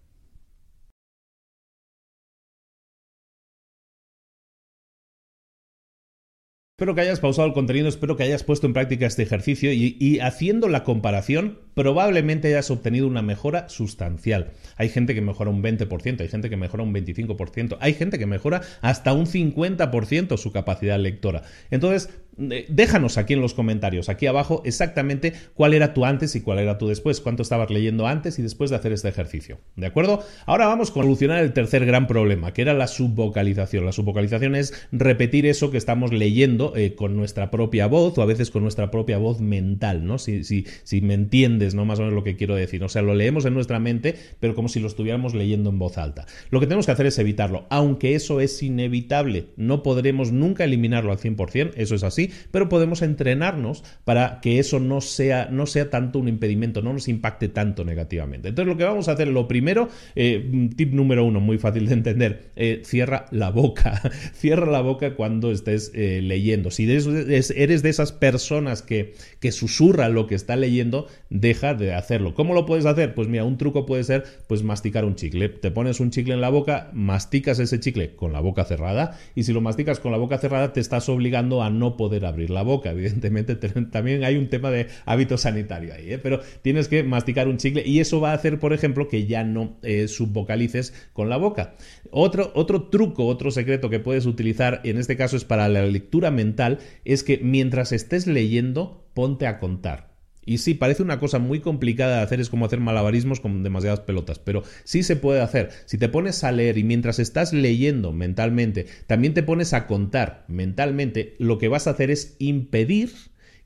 Espero 6.82 6.96
que 6.96 7.02
hayas 7.02 7.20
pausado 7.20 7.46
el 7.46 7.54
contenido, 7.54 7.86
espero 7.86 8.16
que 8.16 8.24
hayas 8.24 8.42
puesto 8.42 8.66
en 8.66 8.72
práctica 8.72 9.06
este 9.06 9.22
ejercicio 9.22 9.72
y, 9.72 10.18
haciendo 10.18 10.68
la 10.68 10.82
comparación 10.82 11.60
probablemente 11.74 12.48
hayas 12.48 12.70
obtenido 12.70 13.06
una 13.06 13.22
mejora 13.22 13.68
sustancial. 13.68 14.52
Hay 14.76 14.88
gente 14.88 15.14
que 15.14 15.20
mejora 15.20 15.50
un 15.50 15.62
20%, 15.62 16.20
hay 16.20 16.28
gente 16.28 16.50
que 16.50 16.56
mejora 16.56 16.82
un 16.82 16.94
25%, 16.94 17.76
hay 17.80 17.94
gente 17.94 18.18
que 18.18 18.26
mejora 18.26 18.62
hasta 18.80 19.12
un 19.12 19.26
50% 19.26 20.36
su 20.36 20.52
capacidad 20.52 20.98
lectora. 20.98 21.42
Entonces, 21.70 22.10
eh, 22.38 22.64
déjanos 22.70 23.18
aquí 23.18 23.34
en 23.34 23.42
los 23.42 23.52
comentarios, 23.52 24.08
aquí 24.08 24.26
abajo, 24.26 24.62
exactamente 24.64 25.34
cuál 25.52 25.74
era 25.74 25.92
tu 25.92 26.06
antes 26.06 26.34
y 26.34 26.40
cuál 26.40 26.60
era 26.60 26.78
tu 26.78 26.88
después, 26.88 27.20
cuánto 27.20 27.42
estabas 27.42 27.68
leyendo 27.68 28.06
antes 28.06 28.38
y 28.38 28.42
después 28.42 28.70
de 28.70 28.76
hacer 28.76 28.92
este 28.92 29.10
ejercicio. 29.10 29.58
¿De 29.76 29.86
acuerdo? 29.86 30.24
Ahora 30.46 30.66
vamos 30.66 30.90
con 30.90 31.02
solucionar 31.02 31.42
el 31.42 31.52
tercer 31.52 31.84
gran 31.84 32.06
problema, 32.06 32.54
que 32.54 32.62
era 32.62 32.72
la 32.72 32.86
subvocalización. 32.86 33.84
La 33.84 33.92
subvocalización 33.92 34.54
es 34.54 34.72
repetir 34.92 35.44
eso 35.44 35.70
que 35.70 35.76
estamos 35.76 36.12
leyendo 36.12 36.74
eh, 36.74 36.94
con 36.94 37.16
nuestra 37.16 37.50
propia 37.50 37.86
voz 37.86 38.16
o 38.16 38.22
a 38.22 38.26
veces 38.26 38.50
con 38.50 38.62
nuestra 38.62 38.90
propia 38.90 39.18
voz 39.18 39.40
mental, 39.40 40.06
¿no? 40.06 40.18
Si, 40.18 40.44
si, 40.44 40.66
si 40.84 41.02
me 41.02 41.14
entiendes, 41.14 41.61
¿no? 41.74 41.84
Más 41.84 41.98
o 41.98 42.02
menos 42.02 42.14
lo 42.14 42.24
que 42.24 42.36
quiero 42.36 42.54
decir. 42.54 42.82
O 42.84 42.88
sea, 42.88 43.02
lo 43.02 43.14
leemos 43.14 43.44
en 43.44 43.54
nuestra 43.54 43.78
mente, 43.78 44.16
pero 44.40 44.54
como 44.54 44.68
si 44.68 44.80
lo 44.80 44.88
estuviéramos 44.88 45.34
leyendo 45.34 45.70
en 45.70 45.78
voz 45.78 45.98
alta. 45.98 46.26
Lo 46.50 46.60
que 46.60 46.66
tenemos 46.66 46.86
que 46.86 46.92
hacer 46.92 47.06
es 47.06 47.18
evitarlo, 47.18 47.66
aunque 47.70 48.14
eso 48.14 48.40
es 48.40 48.62
inevitable. 48.62 49.46
No 49.56 49.82
podremos 49.82 50.32
nunca 50.32 50.64
eliminarlo 50.64 51.12
al 51.12 51.18
100%, 51.18 51.72
eso 51.76 51.94
es 51.94 52.02
así 52.02 52.30
pero 52.50 52.68
podemos 52.68 53.02
entrenarnos 53.02 53.84
para 54.04 54.40
que 54.40 54.58
eso 54.58 54.80
no 54.80 55.00
sea, 55.00 55.48
no 55.50 55.66
sea 55.66 55.90
tanto 55.90 56.18
un 56.18 56.28
impedimento, 56.28 56.82
no 56.82 56.92
nos 56.92 57.08
impacte 57.08 57.48
tanto 57.48 57.84
negativamente. 57.84 58.48
Entonces 58.48 58.68
lo 58.72 58.76
que 58.76 58.84
vamos 58.84 59.08
a 59.08 59.12
hacer, 59.12 59.28
lo 59.28 59.48
primero, 59.48 59.88
eh, 60.14 60.68
tip 60.76 60.92
número 60.92 61.24
uno, 61.24 61.40
muy 61.40 61.58
fácil 61.58 61.86
de 61.86 61.94
entender, 61.94 62.50
eh, 62.56 62.82
cierra 62.84 63.26
la 63.30 63.50
boca, 63.50 64.00
cierra 64.34 64.70
la 64.70 64.80
boca 64.80 65.14
cuando 65.14 65.50
estés 65.50 65.92
eh, 65.94 66.20
leyendo. 66.22 66.70
Si 66.70 66.90
eres, 66.90 67.82
de 67.82 67.88
esas 67.88 68.12
personas 68.12 68.82
que, 68.82 69.14
que 69.40 69.52
susurra 69.52 70.08
lo 70.08 70.26
que 70.26 70.34
está 70.34 70.56
leyendo, 70.56 71.06
deja 71.52 71.74
de 71.74 71.92
hacerlo. 71.92 72.32
¿Cómo 72.32 72.54
lo 72.54 72.64
puedes 72.64 72.86
hacer? 72.86 73.14
Pues 73.14 73.28
mira, 73.28 73.44
un 73.44 73.58
truco 73.58 73.84
puede 73.84 74.04
ser 74.04 74.24
pues 74.46 74.62
masticar 74.62 75.04
un 75.04 75.16
chicle. 75.16 75.50
Te 75.50 75.70
pones 75.70 76.00
un 76.00 76.10
chicle 76.10 76.32
en 76.32 76.40
la 76.40 76.48
boca, 76.48 76.88
masticas 76.94 77.58
ese 77.58 77.78
chicle 77.78 78.14
con 78.14 78.32
la 78.32 78.40
boca 78.40 78.64
cerrada 78.64 79.18
y 79.34 79.42
si 79.42 79.52
lo 79.52 79.60
masticas 79.60 80.00
con 80.00 80.12
la 80.12 80.18
boca 80.18 80.38
cerrada 80.38 80.72
te 80.72 80.80
estás 80.80 81.10
obligando 81.10 81.62
a 81.62 81.68
no 81.68 81.98
poder 81.98 82.24
abrir 82.24 82.48
la 82.48 82.62
boca. 82.62 82.90
Evidentemente 82.92 83.54
también 83.56 84.24
hay 84.24 84.36
un 84.36 84.48
tema 84.48 84.70
de 84.70 84.86
hábito 85.04 85.36
sanitario 85.36 85.92
ahí, 85.92 86.12
¿eh? 86.14 86.18
pero 86.18 86.40
tienes 86.62 86.88
que 86.88 87.02
masticar 87.02 87.48
un 87.48 87.58
chicle 87.58 87.82
y 87.84 88.00
eso 88.00 88.18
va 88.18 88.30
a 88.30 88.34
hacer, 88.34 88.58
por 88.58 88.72
ejemplo, 88.72 89.08
que 89.08 89.26
ya 89.26 89.44
no 89.44 89.76
eh, 89.82 90.08
subvocalices 90.08 90.94
con 91.12 91.28
la 91.28 91.36
boca. 91.36 91.74
Otro, 92.10 92.50
otro 92.54 92.84
truco, 92.84 93.26
otro 93.26 93.50
secreto 93.50 93.90
que 93.90 94.00
puedes 94.00 94.24
utilizar, 94.24 94.80
en 94.84 94.96
este 94.96 95.18
caso 95.18 95.36
es 95.36 95.44
para 95.44 95.68
la 95.68 95.84
lectura 95.84 96.30
mental, 96.30 96.78
es 97.04 97.22
que 97.22 97.38
mientras 97.38 97.92
estés 97.92 98.26
leyendo, 98.26 99.04
ponte 99.12 99.46
a 99.46 99.58
contar. 99.58 100.11
Y 100.44 100.58
sí, 100.58 100.74
parece 100.74 101.02
una 101.02 101.20
cosa 101.20 101.38
muy 101.38 101.60
complicada 101.60 102.18
de 102.18 102.22
hacer, 102.22 102.40
es 102.40 102.50
como 102.50 102.66
hacer 102.66 102.80
malabarismos 102.80 103.40
con 103.40 103.62
demasiadas 103.62 104.00
pelotas, 104.00 104.38
pero 104.38 104.62
sí 104.84 105.02
se 105.02 105.16
puede 105.16 105.40
hacer. 105.40 105.70
Si 105.86 105.98
te 105.98 106.08
pones 106.08 106.42
a 106.44 106.52
leer 106.52 106.78
y 106.78 106.84
mientras 106.84 107.18
estás 107.18 107.52
leyendo 107.52 108.12
mentalmente, 108.12 108.86
también 109.06 109.34
te 109.34 109.42
pones 109.42 109.72
a 109.72 109.86
contar 109.86 110.44
mentalmente, 110.48 111.36
lo 111.38 111.58
que 111.58 111.68
vas 111.68 111.86
a 111.86 111.90
hacer 111.90 112.10
es 112.10 112.36
impedir 112.38 113.10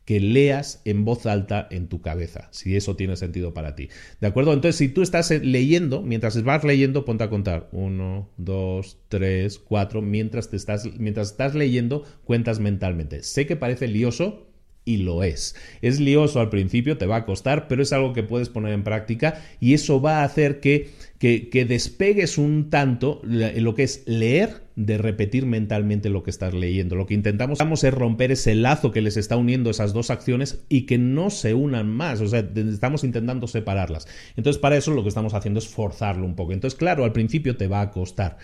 que 0.06 0.20
leas 0.20 0.80
en 0.84 1.04
voz 1.04 1.26
alta 1.26 1.66
en 1.70 1.88
tu 1.88 2.00
cabeza, 2.00 2.48
si 2.52 2.76
eso 2.76 2.94
tiene 2.94 3.16
sentido 3.16 3.52
para 3.52 3.74
ti. 3.74 3.88
¿De 4.20 4.28
acuerdo? 4.28 4.52
Entonces, 4.52 4.76
si 4.76 4.88
tú 4.88 5.02
estás 5.02 5.30
leyendo, 5.30 6.00
mientras 6.00 6.40
vas 6.44 6.62
leyendo, 6.62 7.04
ponte 7.04 7.24
a 7.24 7.28
contar. 7.28 7.68
Uno, 7.72 8.30
dos, 8.36 8.98
tres, 9.08 9.58
cuatro. 9.58 10.02
Mientras, 10.02 10.48
te 10.48 10.56
estás, 10.56 10.88
mientras 10.96 11.32
estás 11.32 11.56
leyendo, 11.56 12.04
cuentas 12.24 12.60
mentalmente. 12.60 13.24
Sé 13.24 13.46
que 13.46 13.56
parece 13.56 13.88
lioso, 13.88 14.46
y 14.86 14.98
lo 14.98 15.22
es. 15.22 15.54
Es 15.82 16.00
lioso 16.00 16.40
al 16.40 16.48
principio, 16.48 16.96
te 16.96 17.04
va 17.04 17.16
a 17.16 17.26
costar, 17.26 17.68
pero 17.68 17.82
es 17.82 17.92
algo 17.92 18.14
que 18.14 18.22
puedes 18.22 18.48
poner 18.48 18.72
en 18.72 18.84
práctica 18.84 19.42
y 19.60 19.74
eso 19.74 20.00
va 20.00 20.20
a 20.20 20.24
hacer 20.24 20.60
que, 20.60 20.90
que, 21.18 21.66
despegues 21.68 22.38
un 22.38 22.70
tanto 22.70 23.20
lo 23.24 23.74
que 23.74 23.82
es 23.82 24.04
leer 24.06 24.62
de 24.76 24.96
repetir 24.96 25.44
mentalmente 25.44 26.08
lo 26.08 26.22
que 26.22 26.30
estás 26.30 26.54
leyendo. 26.54 26.94
Lo 26.94 27.06
que 27.06 27.14
intentamos 27.14 27.60
es 27.60 27.94
romper 27.94 28.30
ese 28.30 28.54
lazo 28.54 28.92
que 28.92 29.02
les 29.02 29.16
está 29.16 29.36
uniendo 29.36 29.70
esas 29.70 29.92
dos 29.92 30.10
acciones 30.10 30.64
y 30.68 30.82
que 30.82 30.98
no 30.98 31.30
se 31.30 31.52
unan 31.54 31.90
más. 31.90 32.20
O 32.20 32.28
sea, 32.28 32.48
estamos 32.54 33.02
intentando 33.02 33.48
separarlas. 33.48 34.06
Entonces, 34.36 34.60
para 34.60 34.76
eso 34.76 34.92
lo 34.92 35.02
que 35.02 35.08
estamos 35.08 35.34
haciendo 35.34 35.58
es 35.58 35.66
forzarlo 35.66 36.24
un 36.24 36.36
poco. 36.36 36.52
Entonces, 36.52 36.78
claro, 36.78 37.04
al 37.04 37.12
principio 37.12 37.56
te 37.56 37.66
va 37.66 37.80
a 37.80 37.90
costar. 37.90 38.38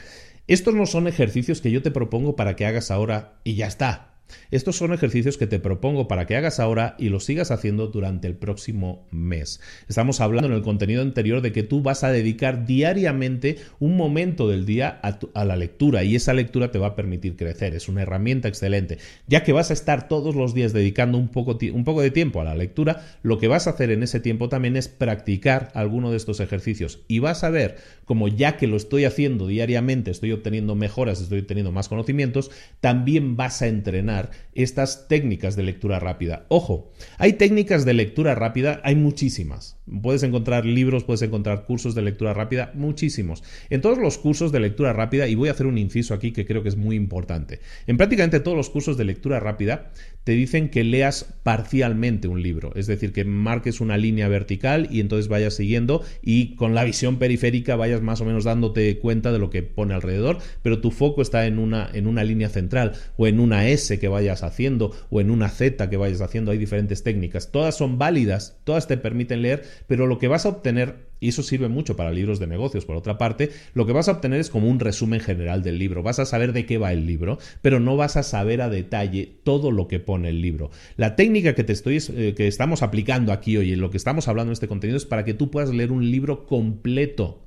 Estos 0.48 0.74
no 0.74 0.86
son 0.86 1.06
ejercicios 1.06 1.60
que 1.60 1.70
yo 1.70 1.82
te 1.82 1.92
propongo 1.92 2.34
para 2.34 2.56
que 2.56 2.66
hagas 2.66 2.90
ahora 2.90 3.38
y 3.44 3.54
ya 3.54 3.68
está 3.68 4.11
Estos 4.50 4.76
son 4.76 4.92
ejercicios 4.92 5.38
que 5.38 5.46
te 5.46 5.58
propongo 5.58 6.08
para 6.08 6.26
que 6.26 6.36
hagas 6.36 6.60
ahora 6.60 6.94
y 6.98 7.08
los 7.08 7.24
sigas 7.24 7.50
haciendo 7.50 7.88
durante 7.88 8.28
el 8.28 8.36
próximo 8.36 9.06
mes. 9.10 9.60
Estamos 9.88 10.20
hablando 10.20 10.48
en 10.48 10.54
el 10.54 10.62
contenido 10.62 11.02
anterior 11.02 11.40
de 11.40 11.52
que 11.52 11.62
tú 11.62 11.82
vas 11.82 12.04
a 12.04 12.10
dedicar 12.10 12.66
diariamente 12.66 13.58
un 13.78 13.96
momento 13.96 14.48
del 14.48 14.66
día 14.66 15.00
a, 15.02 15.44
la 15.44 15.56
lectura 15.56 16.04
y 16.04 16.16
esa 16.16 16.34
lectura 16.34 16.70
te 16.70 16.78
va 16.78 16.88
a 16.88 16.96
permitir 16.96 17.36
crecer. 17.36 17.74
Es 17.74 17.88
una 17.88 18.02
herramienta 18.02 18.48
excelente. 18.48 18.98
Ya 19.26 19.42
que 19.42 19.52
vas 19.52 19.70
a 19.70 19.74
estar 19.74 20.08
todos 20.08 20.34
los 20.34 20.54
días 20.54 20.72
dedicando 20.72 21.18
un 21.18 21.28
poco, 21.28 21.58
un 21.72 21.84
poco 21.84 22.02
de 22.02 22.10
tiempo 22.10 22.40
a 22.40 22.44
la 22.44 22.54
lectura, 22.54 23.04
lo 23.22 23.38
que 23.38 23.48
vas 23.48 23.66
a 23.66 23.70
hacer 23.70 23.90
en 23.90 24.02
ese 24.02 24.20
tiempo 24.20 24.48
también 24.48 24.76
es 24.76 24.88
practicar 24.88 25.70
alguno 25.74 26.10
de 26.10 26.16
estos 26.16 26.40
ejercicios 26.40 27.00
y 27.08 27.18
vas 27.20 27.44
a 27.44 27.50
ver 27.50 27.76
como 28.04 28.28
ya 28.28 28.56
que 28.56 28.66
lo 28.66 28.76
estoy 28.76 29.04
haciendo 29.04 29.46
diariamente, 29.46 30.10
estoy 30.10 30.32
obteniendo 30.32 30.74
mejoras, 30.74 31.20
estoy 31.20 31.40
obteniendo 31.40 31.72
más 31.72 31.88
conocimientos, 31.88 32.50
también 32.80 33.36
vas 33.36 33.62
a 33.62 33.68
entrenar 33.68 34.11
estas 34.54 35.08
técnicas 35.08 35.56
de 35.56 35.62
lectura 35.62 35.98
rápida. 35.98 36.44
Ojo, 36.48 36.92
hay 37.18 37.34
técnicas 37.34 37.84
de 37.84 37.94
lectura 37.94 38.34
rápida, 38.34 38.80
hay 38.84 38.94
muchísimas. 38.96 39.78
Puedes 40.02 40.22
encontrar 40.22 40.64
libros, 40.66 41.04
puedes 41.04 41.22
encontrar 41.22 41.64
cursos 41.64 41.94
de 41.94 42.02
lectura 42.02 42.34
rápida, 42.34 42.70
muchísimos. 42.74 43.42
En 43.70 43.80
todos 43.80 43.98
los 43.98 44.18
cursos 44.18 44.52
de 44.52 44.60
lectura 44.60 44.92
rápida, 44.92 45.26
y 45.26 45.34
voy 45.34 45.48
a 45.48 45.52
hacer 45.52 45.66
un 45.66 45.78
inciso 45.78 46.14
aquí 46.14 46.32
que 46.32 46.46
creo 46.46 46.62
que 46.62 46.68
es 46.68 46.76
muy 46.76 46.96
importante, 46.96 47.60
en 47.86 47.96
prácticamente 47.96 48.40
todos 48.40 48.56
los 48.56 48.70
cursos 48.70 48.96
de 48.96 49.04
lectura 49.04 49.40
rápida 49.40 49.90
te 50.24 50.32
dicen 50.32 50.68
que 50.68 50.84
leas 50.84 51.34
parcialmente 51.42 52.28
un 52.28 52.42
libro, 52.42 52.72
es 52.76 52.86
decir, 52.86 53.12
que 53.12 53.24
marques 53.24 53.80
una 53.80 53.96
línea 53.96 54.28
vertical 54.28 54.88
y 54.90 55.00
entonces 55.00 55.28
vayas 55.28 55.54
siguiendo 55.54 56.02
y 56.22 56.54
con 56.54 56.74
la 56.74 56.84
visión 56.84 57.18
periférica 57.18 57.74
vayas 57.74 58.02
más 58.02 58.20
o 58.20 58.24
menos 58.24 58.44
dándote 58.44 58.98
cuenta 58.98 59.32
de 59.32 59.38
lo 59.38 59.50
que 59.50 59.62
pone 59.62 59.94
alrededor, 59.94 60.38
pero 60.62 60.80
tu 60.80 60.90
foco 60.90 61.22
está 61.22 61.46
en 61.46 61.58
una, 61.58 61.90
en 61.92 62.06
una 62.06 62.22
línea 62.22 62.48
central 62.48 62.92
o 63.16 63.26
en 63.26 63.40
una 63.40 63.68
S 63.68 63.98
que 64.02 64.08
vayas 64.08 64.42
haciendo 64.42 64.90
o 65.10 65.20
en 65.20 65.30
una 65.30 65.48
Z 65.48 65.88
que 65.88 65.96
vayas 65.96 66.22
haciendo, 66.22 66.50
hay 66.50 66.58
diferentes 66.58 67.04
técnicas, 67.04 67.52
todas 67.52 67.76
son 67.76 67.98
válidas, 67.98 68.58
todas 68.64 68.88
te 68.88 68.96
permiten 68.96 69.42
leer, 69.42 69.62
pero 69.86 70.08
lo 70.08 70.18
que 70.18 70.26
vas 70.26 70.44
a 70.44 70.48
obtener 70.48 71.12
y 71.20 71.28
eso 71.28 71.44
sirve 71.44 71.68
mucho 71.68 71.94
para 71.94 72.10
libros 72.10 72.40
de 72.40 72.48
negocios, 72.48 72.84
por 72.84 72.96
otra 72.96 73.16
parte, 73.16 73.50
lo 73.74 73.86
que 73.86 73.92
vas 73.92 74.08
a 74.08 74.12
obtener 74.12 74.40
es 74.40 74.50
como 74.50 74.68
un 74.68 74.80
resumen 74.80 75.20
general 75.20 75.62
del 75.62 75.78
libro. 75.78 76.02
Vas 76.02 76.18
a 76.18 76.26
saber 76.26 76.52
de 76.52 76.66
qué 76.66 76.78
va 76.78 76.92
el 76.92 77.06
libro, 77.06 77.38
pero 77.60 77.78
no 77.78 77.96
vas 77.96 78.16
a 78.16 78.24
saber 78.24 78.60
a 78.60 78.68
detalle 78.68 79.38
todo 79.44 79.70
lo 79.70 79.86
que 79.86 80.00
pone 80.00 80.30
el 80.30 80.42
libro. 80.42 80.72
La 80.96 81.14
técnica 81.14 81.54
que 81.54 81.62
te 81.62 81.74
estoy 81.74 82.02
eh, 82.16 82.34
que 82.36 82.48
estamos 82.48 82.82
aplicando 82.82 83.32
aquí 83.32 83.56
hoy 83.56 83.72
en 83.72 83.80
lo 83.80 83.90
que 83.90 83.98
estamos 83.98 84.26
hablando 84.26 84.50
en 84.50 84.54
este 84.54 84.66
contenido 84.66 84.96
es 84.96 85.06
para 85.06 85.24
que 85.24 85.32
tú 85.32 85.48
puedas 85.48 85.70
leer 85.70 85.92
un 85.92 86.10
libro 86.10 86.44
completo. 86.44 87.38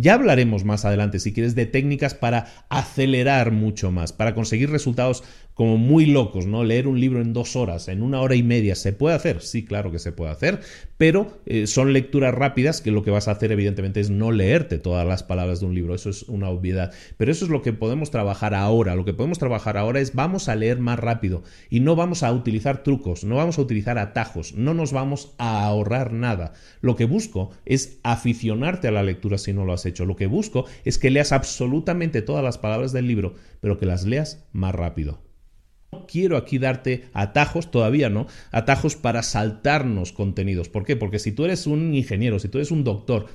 Ya 0.00 0.14
hablaremos 0.14 0.64
más 0.64 0.84
adelante, 0.84 1.18
si 1.18 1.32
quieres, 1.32 1.56
de 1.56 1.66
técnicas 1.66 2.14
para 2.14 2.46
acelerar 2.68 3.50
mucho 3.50 3.90
más, 3.90 4.12
para 4.12 4.32
conseguir 4.32 4.70
resultados 4.70 5.24
como 5.58 5.76
muy 5.76 6.06
locos, 6.06 6.46
¿no? 6.46 6.62
Leer 6.62 6.86
un 6.86 7.00
libro 7.00 7.20
en 7.20 7.32
dos 7.32 7.56
horas, 7.56 7.88
en 7.88 8.00
una 8.00 8.20
hora 8.20 8.36
y 8.36 8.44
media, 8.44 8.76
¿se 8.76 8.92
puede 8.92 9.16
hacer? 9.16 9.42
Sí, 9.42 9.64
claro 9.64 9.90
que 9.90 9.98
se 9.98 10.12
puede 10.12 10.30
hacer, 10.30 10.60
pero 10.98 11.40
eh, 11.46 11.66
son 11.66 11.92
lecturas 11.92 12.32
rápidas 12.32 12.80
que 12.80 12.92
lo 12.92 13.02
que 13.02 13.10
vas 13.10 13.26
a 13.26 13.32
hacer 13.32 13.50
evidentemente 13.50 13.98
es 13.98 14.08
no 14.08 14.30
leerte 14.30 14.78
todas 14.78 15.04
las 15.04 15.24
palabras 15.24 15.58
de 15.58 15.66
un 15.66 15.74
libro, 15.74 15.96
eso 15.96 16.10
es 16.10 16.22
una 16.28 16.48
obviedad, 16.48 16.92
pero 17.16 17.32
eso 17.32 17.44
es 17.44 17.50
lo 17.50 17.60
que 17.60 17.72
podemos 17.72 18.12
trabajar 18.12 18.54
ahora, 18.54 18.94
lo 18.94 19.04
que 19.04 19.14
podemos 19.14 19.40
trabajar 19.40 19.76
ahora 19.76 19.98
es 19.98 20.14
vamos 20.14 20.48
a 20.48 20.54
leer 20.54 20.78
más 20.78 21.00
rápido 21.00 21.42
y 21.70 21.80
no 21.80 21.96
vamos 21.96 22.22
a 22.22 22.32
utilizar 22.32 22.84
trucos, 22.84 23.24
no 23.24 23.34
vamos 23.34 23.58
a 23.58 23.62
utilizar 23.62 23.98
atajos, 23.98 24.54
no 24.54 24.74
nos 24.74 24.92
vamos 24.92 25.34
a 25.38 25.64
ahorrar 25.64 26.12
nada. 26.12 26.52
Lo 26.82 26.94
que 26.94 27.04
busco 27.04 27.50
es 27.64 27.98
aficionarte 28.04 28.86
a 28.86 28.92
la 28.92 29.02
lectura 29.02 29.38
si 29.38 29.52
no 29.52 29.64
lo 29.64 29.72
has 29.72 29.86
hecho, 29.86 30.06
lo 30.06 30.14
que 30.14 30.28
busco 30.28 30.66
es 30.84 30.98
que 30.98 31.10
leas 31.10 31.32
absolutamente 31.32 32.22
todas 32.22 32.44
las 32.44 32.58
palabras 32.58 32.92
del 32.92 33.08
libro, 33.08 33.34
pero 33.60 33.76
que 33.76 33.86
las 33.86 34.04
leas 34.04 34.46
más 34.52 34.72
rápido 34.72 35.27
quiero 36.06 36.36
aquí 36.36 36.58
darte 36.58 37.04
atajos, 37.12 37.70
todavía 37.70 38.10
no, 38.10 38.26
atajos 38.50 38.96
para 38.96 39.22
saltarnos 39.22 40.12
contenidos. 40.12 40.68
¿Por 40.68 40.84
qué? 40.84 40.96
Porque 40.96 41.18
si 41.18 41.32
tú 41.32 41.44
eres 41.44 41.66
un 41.66 41.94
ingeniero, 41.94 42.38
si 42.38 42.48
tú 42.48 42.58
eres 42.58 42.70
un 42.70 42.84
doctor, 42.84 43.26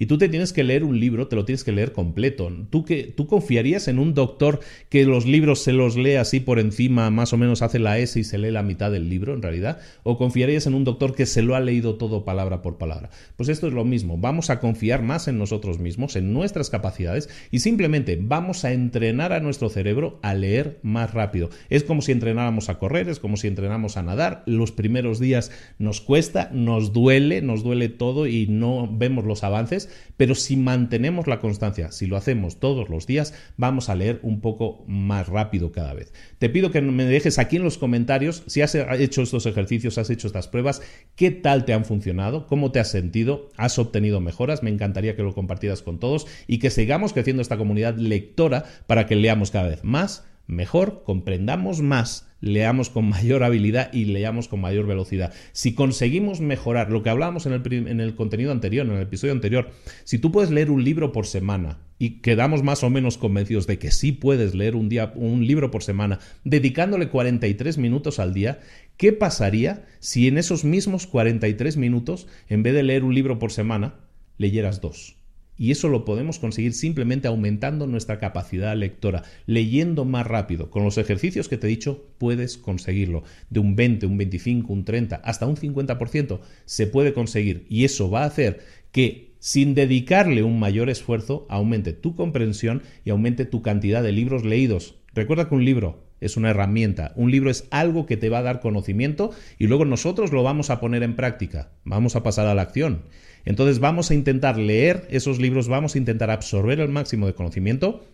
y 0.00 0.06
tú 0.06 0.16
te 0.16 0.30
tienes 0.30 0.54
que 0.54 0.64
leer 0.64 0.82
un 0.82 0.98
libro, 0.98 1.28
te 1.28 1.36
lo 1.36 1.44
tienes 1.44 1.62
que 1.62 1.72
leer 1.72 1.92
completo. 1.92 2.50
¿Tú, 2.70 2.86
que, 2.86 3.04
¿Tú 3.04 3.26
confiarías 3.26 3.86
en 3.86 3.98
un 3.98 4.14
doctor 4.14 4.60
que 4.88 5.04
los 5.04 5.26
libros 5.26 5.60
se 5.60 5.74
los 5.74 5.94
lee 5.94 6.14
así 6.14 6.40
por 6.40 6.58
encima, 6.58 7.10
más 7.10 7.34
o 7.34 7.36
menos 7.36 7.60
hace 7.60 7.78
la 7.78 7.98
S 7.98 8.18
y 8.18 8.24
se 8.24 8.38
lee 8.38 8.50
la 8.50 8.62
mitad 8.62 8.90
del 8.90 9.10
libro 9.10 9.34
en 9.34 9.42
realidad? 9.42 9.78
¿O 10.02 10.16
confiarías 10.16 10.66
en 10.66 10.72
un 10.72 10.84
doctor 10.84 11.14
que 11.14 11.26
se 11.26 11.42
lo 11.42 11.54
ha 11.54 11.60
leído 11.60 11.96
todo 11.96 12.24
palabra 12.24 12.62
por 12.62 12.78
palabra? 12.78 13.10
Pues 13.36 13.50
esto 13.50 13.66
es 13.66 13.74
lo 13.74 13.84
mismo, 13.84 14.16
vamos 14.16 14.48
a 14.48 14.58
confiar 14.58 15.02
más 15.02 15.28
en 15.28 15.36
nosotros 15.36 15.78
mismos, 15.80 16.16
en 16.16 16.32
nuestras 16.32 16.70
capacidades 16.70 17.28
y 17.50 17.58
simplemente 17.58 18.18
vamos 18.18 18.64
a 18.64 18.72
entrenar 18.72 19.34
a 19.34 19.40
nuestro 19.40 19.68
cerebro 19.68 20.18
a 20.22 20.32
leer 20.32 20.78
más 20.82 21.12
rápido. 21.12 21.50
Es 21.68 21.84
como 21.84 22.00
si 22.00 22.12
entrenáramos 22.12 22.70
a 22.70 22.78
correr, 22.78 23.10
es 23.10 23.18
como 23.18 23.36
si 23.36 23.48
entrenamos 23.48 23.98
a 23.98 24.02
nadar. 24.02 24.44
Los 24.46 24.72
primeros 24.72 25.20
días 25.20 25.52
nos 25.78 26.00
cuesta, 26.00 26.48
nos 26.54 26.94
duele, 26.94 27.42
nos 27.42 27.62
duele 27.62 27.90
todo 27.90 28.26
y 28.26 28.46
no 28.46 28.88
vemos 28.90 29.26
los 29.26 29.44
avances 29.44 29.89
pero 30.16 30.34
si 30.34 30.56
mantenemos 30.56 31.26
la 31.26 31.40
constancia, 31.40 31.92
si 31.92 32.06
lo 32.06 32.16
hacemos 32.16 32.60
todos 32.60 32.88
los 32.88 33.06
días, 33.06 33.34
vamos 33.56 33.88
a 33.88 33.94
leer 33.94 34.20
un 34.22 34.40
poco 34.40 34.84
más 34.86 35.28
rápido 35.28 35.72
cada 35.72 35.94
vez. 35.94 36.12
Te 36.38 36.48
pido 36.48 36.70
que 36.70 36.80
me 36.80 37.04
dejes 37.04 37.38
aquí 37.38 37.56
en 37.56 37.64
los 37.64 37.78
comentarios 37.78 38.42
si 38.46 38.62
has 38.62 38.74
hecho 38.74 39.22
estos 39.22 39.46
ejercicios, 39.46 39.98
has 39.98 40.10
hecho 40.10 40.26
estas 40.26 40.48
pruebas, 40.48 40.82
qué 41.16 41.30
tal 41.30 41.64
te 41.64 41.72
han 41.72 41.84
funcionado, 41.84 42.46
cómo 42.46 42.72
te 42.72 42.80
has 42.80 42.90
sentido, 42.90 43.50
has 43.56 43.78
obtenido 43.78 44.20
mejoras, 44.20 44.62
me 44.62 44.70
encantaría 44.70 45.16
que 45.16 45.22
lo 45.22 45.34
compartieras 45.34 45.82
con 45.82 45.98
todos 45.98 46.26
y 46.46 46.58
que 46.58 46.70
sigamos 46.70 47.12
creciendo 47.12 47.42
esta 47.42 47.56
comunidad 47.56 47.96
lectora 47.96 48.64
para 48.86 49.06
que 49.06 49.16
leamos 49.16 49.50
cada 49.50 49.68
vez 49.68 49.84
más, 49.84 50.26
mejor, 50.46 51.02
comprendamos 51.04 51.80
más 51.80 52.29
leamos 52.40 52.90
con 52.90 53.08
mayor 53.08 53.42
habilidad 53.42 53.92
y 53.92 54.06
leamos 54.06 54.48
con 54.48 54.60
mayor 54.60 54.86
velocidad. 54.86 55.32
Si 55.52 55.74
conseguimos 55.74 56.40
mejorar 56.40 56.90
lo 56.90 57.02
que 57.02 57.10
hablábamos 57.10 57.46
en 57.46 57.52
el, 57.52 57.88
en 57.88 58.00
el 58.00 58.14
contenido 58.14 58.52
anterior, 58.52 58.86
en 58.86 58.92
el 58.92 59.02
episodio 59.02 59.32
anterior, 59.32 59.70
si 60.04 60.18
tú 60.18 60.32
puedes 60.32 60.50
leer 60.50 60.70
un 60.70 60.84
libro 60.84 61.12
por 61.12 61.26
semana 61.26 61.78
y 61.98 62.20
quedamos 62.20 62.62
más 62.62 62.82
o 62.82 62.90
menos 62.90 63.18
convencidos 63.18 63.66
de 63.66 63.78
que 63.78 63.90
sí 63.90 64.12
puedes 64.12 64.54
leer 64.54 64.74
un, 64.74 64.88
día, 64.88 65.12
un 65.14 65.46
libro 65.46 65.70
por 65.70 65.82
semana, 65.82 66.18
dedicándole 66.44 67.08
43 67.08 67.78
minutos 67.78 68.18
al 68.18 68.32
día, 68.32 68.60
¿qué 68.96 69.12
pasaría 69.12 69.84
si 69.98 70.26
en 70.26 70.38
esos 70.38 70.64
mismos 70.64 71.06
43 71.06 71.76
minutos, 71.76 72.26
en 72.48 72.62
vez 72.62 72.74
de 72.74 72.82
leer 72.82 73.04
un 73.04 73.14
libro 73.14 73.38
por 73.38 73.52
semana, 73.52 73.94
leyeras 74.38 74.80
dos? 74.80 75.19
Y 75.60 75.72
eso 75.72 75.90
lo 75.90 76.06
podemos 76.06 76.38
conseguir 76.38 76.72
simplemente 76.72 77.28
aumentando 77.28 77.86
nuestra 77.86 78.18
capacidad 78.18 78.74
lectora, 78.74 79.24
leyendo 79.44 80.06
más 80.06 80.26
rápido. 80.26 80.70
Con 80.70 80.84
los 80.84 80.96
ejercicios 80.96 81.50
que 81.50 81.58
te 81.58 81.66
he 81.66 81.70
dicho, 81.70 82.06
puedes 82.16 82.56
conseguirlo. 82.56 83.24
De 83.50 83.60
un 83.60 83.76
20, 83.76 84.06
un 84.06 84.16
25, 84.16 84.72
un 84.72 84.86
30, 84.86 85.16
hasta 85.16 85.44
un 85.44 85.56
50% 85.56 86.40
se 86.64 86.86
puede 86.86 87.12
conseguir. 87.12 87.66
Y 87.68 87.84
eso 87.84 88.08
va 88.08 88.22
a 88.22 88.28
hacer 88.28 88.60
que 88.90 89.34
sin 89.38 89.74
dedicarle 89.74 90.42
un 90.42 90.58
mayor 90.58 90.88
esfuerzo, 90.88 91.46
aumente 91.50 91.92
tu 91.92 92.14
comprensión 92.14 92.82
y 93.04 93.10
aumente 93.10 93.44
tu 93.44 93.60
cantidad 93.60 94.02
de 94.02 94.12
libros 94.12 94.46
leídos. 94.46 94.94
Recuerda 95.12 95.50
que 95.50 95.56
un 95.56 95.66
libro 95.66 96.04
es 96.20 96.38
una 96.38 96.50
herramienta, 96.50 97.12
un 97.16 97.30
libro 97.30 97.50
es 97.50 97.66
algo 97.70 98.06
que 98.06 98.16
te 98.16 98.30
va 98.30 98.38
a 98.38 98.42
dar 98.42 98.60
conocimiento 98.60 99.30
y 99.58 99.66
luego 99.66 99.84
nosotros 99.84 100.32
lo 100.32 100.42
vamos 100.42 100.70
a 100.70 100.80
poner 100.80 101.02
en 101.02 101.16
práctica, 101.16 101.72
vamos 101.84 102.16
a 102.16 102.22
pasar 102.22 102.46
a 102.46 102.54
la 102.54 102.62
acción. 102.62 103.02
Entonces 103.44 103.78
vamos 103.78 104.10
a 104.10 104.14
intentar 104.14 104.58
leer 104.58 105.06
esos 105.10 105.38
libros, 105.38 105.68
vamos 105.68 105.94
a 105.94 105.98
intentar 105.98 106.30
absorber 106.30 106.80
el 106.80 106.88
máximo 106.88 107.26
de 107.26 107.34
conocimiento 107.34 108.04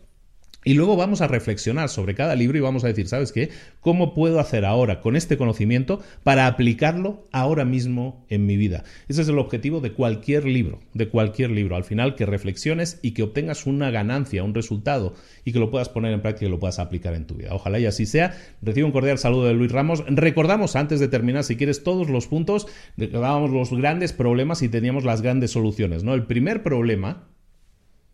y 0.67 0.75
luego 0.75 0.97
vamos 0.97 1.21
a 1.21 1.29
reflexionar 1.29 1.89
sobre 1.89 2.17
cada 2.17 2.35
libro 2.35 2.59
y 2.59 2.61
vamos 2.61 2.83
a 2.83 2.89
decir, 2.89 3.07
¿sabes 3.07 3.31
qué? 3.31 3.51
¿Cómo 3.79 4.15
puedo 4.15 4.41
hacer 4.41 4.65
ahora 4.65 5.01
con 5.01 5.15
este 5.15 5.37
conocimiento 5.37 6.01
para 6.25 6.49
aplicarlo 6.49 7.29
ahora 7.31 7.65
mismo 7.65 8.27
en 8.31 8.47
mi 8.47 8.57
vida? 8.57 8.83
Ese 9.07 9.23
es 9.23 9.29
el 9.29 9.39
objetivo 9.39 9.81
de 9.81 9.93
cualquier 9.93 10.45
libro, 10.45 10.81
de 10.93 11.09
cualquier 11.09 11.53
libro. 11.53 11.77
Al 11.77 11.85
final, 11.85 12.17
que 12.17 12.27
reflexiones 12.27 12.99
y 13.01 13.13
que 13.13 13.23
obtengas 13.23 13.65
una 13.65 13.93
ganancia, 13.93 14.43
un 14.43 14.55
resultado 14.55 15.15
y 15.45 15.53
que 15.53 15.61
lo 15.61 15.71
puedas 15.71 15.89
poner 15.89 16.13
en 16.13 16.21
práctica 16.21 16.47
y 16.47 16.51
lo 16.51 16.59
puedas 16.59 16.81
aplicar 16.81 17.15
en 17.15 17.29
tu 17.29 17.37
vida. 17.37 17.55
Ojalá 17.55 17.79
y 17.79 17.87
así 17.87 18.05
sea. 18.05 18.37
Recibo 18.61 18.89
un 18.89 18.93
cordial 18.93 19.19
saludo 19.19 19.45
de 19.45 19.55
Luis 19.55 19.71
Ramos. 19.71 20.03
Recordamos 20.09 20.75
antes 20.75 20.99
de 20.99 21.07
terminar, 21.07 21.45
si 21.45 21.55
quieres, 21.55 21.85
todos 21.85 22.11
los 22.11 22.27
puntos, 22.27 22.67
recordábamos 22.97 23.53
los 23.53 23.71
grandes 23.71 24.13
problemas 24.13 24.63
y 24.63 24.69
teníamos 24.69 25.05
las 25.05 25.23
grandes 25.23 25.53
soluciones. 25.53 26.03
¿no? 26.03 26.13
El 26.13 26.27
primer 26.27 26.65
problema 26.65 27.29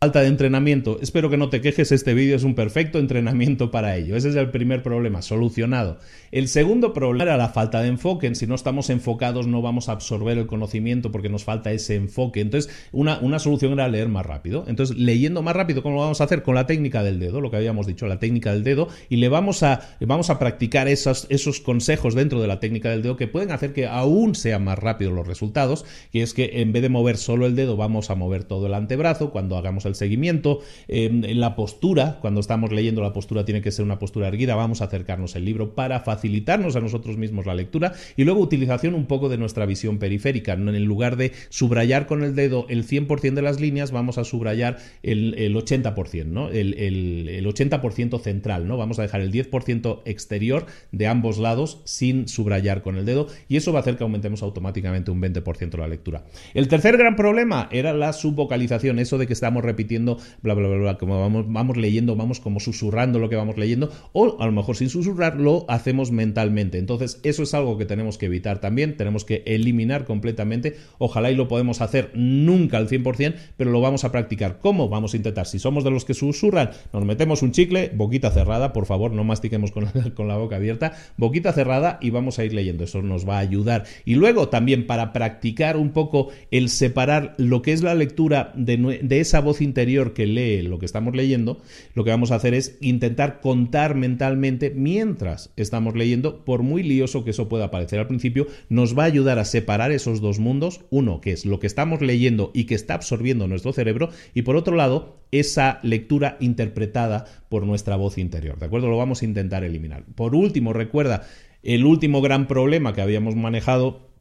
Falta 0.03 0.23
de 0.23 0.27
entrenamiento. 0.27 0.99
Espero 1.01 1.31
que 1.31 1.37
no 1.37 1.49
te 1.49 1.61
quejes, 1.61 1.93
este 1.93 2.13
vídeo 2.13 2.35
es 2.35 2.43
un 2.43 2.57
perfecto 2.57 2.99
entrenamiento 2.99 3.71
para 3.71 3.97
ello. 3.97 4.17
Ese 4.17 4.31
es 4.31 4.35
el 4.35 4.51
primer 4.51 4.83
problema, 4.83 5.23
solucionado. 5.23 6.01
El 6.33 6.49
segundo 6.49 6.93
problema 6.93 7.23
era 7.23 7.37
la 7.37 7.51
falta 7.51 7.81
de 7.81 7.87
enfoque. 7.87 8.35
Si 8.35 8.49
no 8.49 8.57
estamos 8.57 8.91
enfocados 8.91 9.47
no 9.47 9.63
vamos 9.63 9.89
a 9.89 9.93
absorber 9.93 10.39
el 10.39 10.49
conocimiento 10.49 11.13
porque 11.13 11.29
nos 11.29 11.45
falta 11.45 11.71
ese 11.71 11.95
enfoque. 11.95 12.41
Entonces, 12.41 12.75
una, 12.91 13.39
solución 13.39 13.75
era 13.75 13.87
leer 13.87 14.09
más 14.09 14.27
rápido. 14.27 14.65
Entonces, 14.67 14.97
leyendo 14.97 15.41
más 15.41 15.55
rápido, 15.55 15.85
¿cómo 15.85 15.95
lo 15.95 16.01
vamos 16.01 16.21
a 16.21 16.25
hacer? 16.25 16.43
Con 16.43 16.57
la 16.57 16.67
técnica 16.67 17.05
del 17.05 17.21
dedo, 17.21 17.41
lo 17.41 17.53
que 17.53 17.59
habíamos 17.59 17.87
dicho, 17.87 18.09
la 18.09 18.19
técnica 18.19 18.53
del 18.53 18.65
dedo, 18.65 18.89
y 19.09 19.19
le 19.19 19.29
vamos 19.29 19.63
a, 19.63 19.97
vamos 20.01 20.31
a 20.31 20.41
practicar 20.41 20.89
esos, 20.89 21.29
esos 21.31 21.61
consejos 21.61 22.17
dentro 22.17 22.41
de 22.41 22.49
la 22.49 22.59
técnica 22.59 22.91
del 22.91 23.03
dedo 23.03 23.17
que 23.17 23.29
pueden 23.29 23.53
hacer 23.53 23.73
que 23.73 23.87
aún 23.87 24.35
sean 24.35 24.65
más 24.65 24.81
rápidos 24.81 25.15
los 25.15 25.29
resultados, 25.29 25.85
y 26.11 26.23
es 26.23 26.35
que 26.35 26.61
en 26.61 26.73
vez 26.73 26.83
de 26.83 26.89
mover 26.89 27.19
solo 27.19 27.47
el 27.47 27.55
dedo, 27.55 27.77
vamos 27.77 28.11
a 28.11 28.17
mover 28.17 28.43
todo 28.43 28.67
el 28.67 28.75
antebrazo. 28.75 29.31
Cuando 29.31 29.57
hagamos 29.57 29.85
el 29.85 29.92
el 29.93 29.97
seguimiento, 29.97 30.61
en 30.89 31.41
la 31.41 31.55
postura, 31.55 32.19
cuando 32.21 32.41
estamos 32.41 32.73
leyendo 32.73 33.03
la 33.03 33.13
postura 33.13 33.45
tiene 33.45 33.63
que 33.63 33.71
ser 33.71 33.85
una 33.85 33.99
postura 33.99 34.29
erguida, 34.29 34.55
vamos 34.55 34.81
a 34.81 34.87
acercarnos 34.87 35.37
el 35.37 35.45
libro 35.45 35.75
para 35.75 36.01
facilitarnos 36.01 36.77
a 36.77 36.81
nosotros 36.81 37.17
mismos 37.17 37.47
la 37.47 37.55
lectura 37.55 37.93
y 38.17 38.25
luego 38.25 38.41
utilización 38.41 38.95
un 38.95 39.07
poco 39.07 39.29
de 39.29 39.39
nuestra 39.39 39.67
visión 39.67 39.99
periférica. 39.99 40.55
En 40.55 40.85
lugar 40.85 41.17
de 41.17 41.33
subrayar 41.49 42.07
con 42.07 42.25
el 42.25 42.35
dedo 42.35 42.67
el 42.69 42.87
100% 42.87 43.35
de 43.35 43.43
las 43.43 43.61
líneas, 43.61 43.91
vamos 43.91 44.19
a 44.19 44.25
subrayar 44.25 44.79
el, 45.03 45.55
80%, 45.55 46.27
¿no? 46.27 46.49
El, 46.49 46.75
el 46.75 47.47
80% 47.47 48.21
central, 48.21 48.67
¿no? 48.67 48.77
Vamos 48.77 48.99
a 48.99 49.03
dejar 49.03 49.21
el 49.21 49.33
10% 49.33 50.01
exterior 50.05 50.67
de 50.91 51.07
ambos 51.07 51.39
lados 51.39 51.81
sin 51.85 52.29
subrayar 52.29 52.83
con 52.83 52.97
el 52.97 53.05
dedo 53.05 53.29
y 53.49 53.57
eso 53.57 53.73
va 53.73 53.81
a 53.81 53.83
hacer 53.83 53.97
que 53.97 54.05
aumentemos 54.05 54.43
automáticamente 54.43 55.11
un 55.11 55.21
20% 55.21 55.79
la 55.79 55.89
lectura. 55.89 56.25
El 56.55 56.69
tercer 56.69 56.97
gran 56.97 57.17
problema 57.17 57.69
era 57.73 57.93
la 57.93 58.13
subvocalización, 58.13 58.99
eso 58.99 59.19
de 59.19 59.27
que 59.27 59.33
estamos 59.33 59.65
repitiendo 59.65 59.82
bla 59.85 60.55
bla 60.55 60.69
bla, 60.69 60.77
bla 60.77 60.99
como 60.99 61.21
vamos, 61.21 61.47
vamos 61.49 61.77
leyendo, 61.77 62.17
vamos 62.17 62.41
como 62.41 62.61
susurrando 62.61 63.19
lo 63.19 63.29
que 63.29 63.37
vamos 63.37 63.57
leyendo 63.57 63.91
o 64.13 64.37
a 64.41 64.47
lo 64.47 64.53
mejor 64.53 64.77
sin 64.77 64.89
susurrar 64.89 65.39
lo 65.39 65.65
hacemos 65.69 66.11
mentalmente. 66.11 66.79
Entonces 66.79 67.21
eso 67.23 67.43
es 67.43 67.55
algo 67.55 67.79
que 67.79 67.85
tenemos 67.85 68.19
que 68.19 68.27
evitar 68.27 68.61
también, 68.61 68.97
tenemos 68.97 69.25
que 69.25 69.43
eliminar 69.47 70.05
completamente, 70.05 70.77
ojalá 70.99 71.31
y 71.31 71.37
lo 71.37 71.49
podemos 71.49 71.81
hacer 71.81 72.11
nunca 72.15 72.79
al 72.79 72.89
100%, 72.89 73.35
pero 73.57 73.71
lo 73.71 73.81
vamos 73.81 74.05
a 74.05 74.13
practicar. 74.13 74.59
¿Cómo? 74.59 74.89
Vamos 74.89 75.15
a 75.15 75.17
intentar, 75.17 75.47
si 75.47 75.59
somos 75.59 75.85
de 75.85 75.91
los 75.91 76.05
que 76.05 76.15
susurran, 76.15 76.71
nos 76.93 77.05
metemos 77.05 77.43
un 77.43 77.53
chicle, 77.53 77.91
boquita 77.95 78.31
cerrada, 78.31 78.73
por 78.73 78.87
favor, 78.87 79.13
no 79.13 79.25
mastiquemos 79.25 79.71
con 79.71 79.83
con 80.15 80.29
la 80.29 80.37
boca 80.37 80.57
abierta, 80.57 80.93
boquita 81.17 81.53
cerrada 81.53 81.99
y 82.01 82.11
vamos 82.11 82.39
a 82.39 82.45
ir 82.45 82.53
leyendo, 82.53 82.85
eso 82.85 83.03
nos 83.03 83.29
va 83.29 83.37
a 83.37 83.41
ayudar. 83.41 83.85
Y 84.05 84.15
luego 84.15 84.49
también 84.49 84.87
para 84.87 85.13
practicar 85.13 85.77
un 85.77 85.91
poco 85.91 86.29
el 86.51 86.69
separar 86.69 87.35
lo 87.39 87.63
que 87.63 87.73
es 87.73 87.83
la 87.83 87.95
lectura 87.95 88.53
de, 88.55 89.01
de 89.03 89.21
esa 89.21 89.41
voz 89.41 89.61
interior 89.73 90.13
que 90.13 90.27
lee 90.27 90.61
lo 90.61 90.79
que 90.79 90.85
estamos 90.85 91.17
leyendo, 91.17 91.63
lo 91.95 92.05
que 92.05 92.11
vamos 92.11 92.31
a 92.31 92.35
hacer 92.35 92.53
es 92.53 92.77
intentar 92.83 93.41
contar 93.41 93.95
mentalmente 93.95 94.71
mientras 94.71 95.51
estamos 95.57 95.97
leyendo, 95.97 96.45
por 96.45 96.63
muy 96.63 96.83
lioso 96.83 97.25
que 97.25 97.31
eso 97.31 97.49
pueda 97.49 97.71
parecer 97.71 97.99
al 97.99 98.07
principio, 98.07 98.47
nos 98.69 98.97
va 98.97 99.05
a 99.05 99.07
ayudar 99.07 99.39
a 99.39 99.47
separar 99.47 99.93
esos 99.93 100.21
dos 100.21 100.39
mundos, 100.39 100.83
uno 100.91 101.23
que 101.23 101.33
es 101.33 101.47
lo 101.47 101.59
que 101.59 101.67
estamos 101.67 102.03
leyendo 102.03 102.51
y 102.53 102.65
que 102.65 102.75
está 102.75 102.95
absorbiendo 102.95 103.49
nuestro 103.49 103.73
cerebro, 103.73 104.11
y 104.35 104.43
por 104.43 104.57
otro 104.57 104.77
lado, 104.77 105.23
esa 105.31 105.81
lectura 105.83 106.37
interpretada 106.41 107.25
por 107.49 107.65
nuestra 107.65 107.97
voz 107.97 108.19
interior, 108.19 108.59
¿de 108.59 108.67
acuerdo? 108.67 108.91
Lo 108.91 108.99
vamos 108.99 109.23
a 109.23 109.25
intentar 109.25 109.65
eliminar. 109.65 110.05
Por 110.15 110.35
último, 110.35 110.75
recuerda, 110.75 111.27
el 111.63 111.87
último 111.87 112.21
gran 112.21 112.47
problema 112.47 112.93
que 112.93 113.01
habíamos 113.01 113.37
manejado 113.37 114.12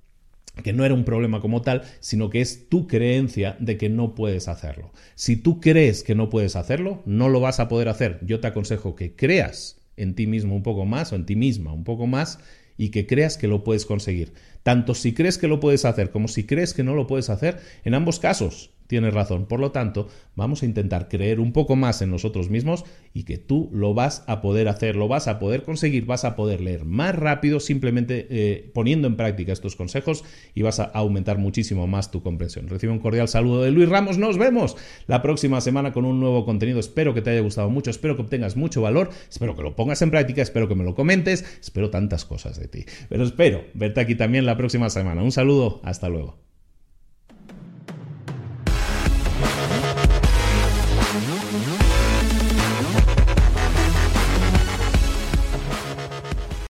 que 0.64 0.74
no 0.74 0.86
era 0.86 0.94
un 0.94 1.06
problema 1.06 1.40
como 1.40 1.62
tal, 1.62 1.84
sino 2.00 2.30
que 2.30 2.42
es 2.42 2.70
tu 2.70 2.88
creencia 2.88 3.56
de 3.60 3.78
que 3.78 3.90
no 3.90 4.16
puedes 4.16 4.48
hacerlo. 4.48 4.92
Si 5.16 5.36
tú 5.38 5.60
crees 5.60 6.04
que 6.04 6.16
no 6.16 6.30
puedes 6.30 6.56
hacerlo, 6.56 7.02
no 7.06 7.30
lo 7.30 7.40
vas 7.40 7.60
a 7.60 7.68
poder 7.68 7.90
hacer. 7.90 8.20
Yo 8.22 8.40
te 8.40 8.48
aconsejo 8.48 8.96
que 8.96 9.16
creas 9.16 9.82
en 9.98 10.16
ti 10.16 10.28
mismo 10.28 10.56
un 10.56 10.64
poco 10.64 10.86
más 10.86 11.12
o 11.12 11.16
en 11.16 11.26
ti 11.26 11.36
misma 11.36 11.74
un 11.74 11.84
poco 11.84 12.08
más 12.08 12.40
y 12.78 12.90
que 12.90 13.06
creas 13.06 13.38
que 13.38 13.48
lo 13.48 13.64
puedes 13.64 13.86
conseguir. 13.86 14.34
Tanto 14.64 14.94
si 14.94 15.14
crees 15.14 15.38
que 15.38 15.48
lo 15.48 15.60
puedes 15.60 15.86
hacer 15.86 16.12
como 16.12 16.28
si 16.28 16.46
crees 16.46 16.74
que 16.74 16.84
no 16.84 16.96
lo 16.96 17.08
puedes 17.08 17.30
hacer, 17.30 17.60
en 17.84 17.94
ambos 17.94 18.20
casos 18.20 18.72
tienes 18.91 19.13
razón. 19.13 19.45
Por 19.45 19.62
lo 19.62 19.71
tanto, 19.71 20.10
vamos 20.36 20.63
a 20.63 20.65
intentar 20.65 21.08
creer 21.08 21.39
un 21.39 21.54
poco 21.54 21.77
más 21.77 22.01
en 22.01 22.12
nosotros 22.12 22.49
mismos 22.49 22.84
y 23.13 23.23
que 23.23 23.38
tú 23.38 23.69
lo 23.71 23.93
vas 23.93 24.25
a 24.27 24.41
poder 24.41 24.67
hacer, 24.67 24.97
lo 24.97 25.08
vas 25.08 25.30
a 25.30 25.39
poder 25.39 25.63
conseguir, 25.63 26.06
vas 26.06 26.25
a 26.25 26.36
poder 26.36 26.60
leer 26.60 26.84
más 26.84 27.15
rápido 27.15 27.62
simplemente 27.62 28.27
eh, 28.30 28.69
poniendo 28.73 29.08
en 29.08 29.15
práctica 29.15 29.54
estos 29.54 29.77
consejos 29.77 30.25
y 30.54 30.63
vas 30.63 30.82
a 30.82 30.84
aumentar 30.84 31.38
muchísimo 31.38 31.88
más 31.88 32.12
tu 32.12 32.21
comprensión. 32.21 32.67
Recibe 32.67 32.91
un 32.91 32.99
cordial 32.99 33.30
saludo 33.30 33.62
de 33.62 33.71
Luis 33.71 33.88
Ramos. 33.88 34.17
Nos 34.17 34.38
vemos 34.38 34.75
la 35.08 35.21
próxima 35.21 35.62
semana 35.62 35.93
con 35.93 36.04
un 36.04 36.19
nuevo 36.19 36.43
contenido. 36.43 36.82
Espero 36.82 37.13
que 37.13 37.21
te 37.21 37.30
haya 37.30 37.39
gustado 37.39 37.69
mucho, 37.69 37.91
espero 37.91 38.17
que 38.17 38.23
obtengas 38.23 38.58
mucho 38.58 38.82
valor, 38.82 39.10
espero 39.30 39.56
que 39.56 39.63
lo 39.63 39.73
pongas 39.77 40.01
en 40.01 40.12
práctica, 40.12 40.41
espero 40.41 40.67
que 40.67 40.75
me 40.75 40.84
lo 40.84 40.95
comentes, 40.95 41.45
espero 41.62 41.89
tantas 41.89 42.25
cosas 42.25 42.60
de 42.60 42.67
ti. 42.67 42.84
Pero 43.08 43.23
espero 43.23 43.63
verte 43.73 44.01
aquí 44.01 44.15
también 44.15 44.45
la 44.45 44.58
próxima 44.58 44.89
semana. 44.89 45.23
Un 45.23 45.32
saludo, 45.32 45.80
hasta 45.86 46.10
luego. 46.10 46.51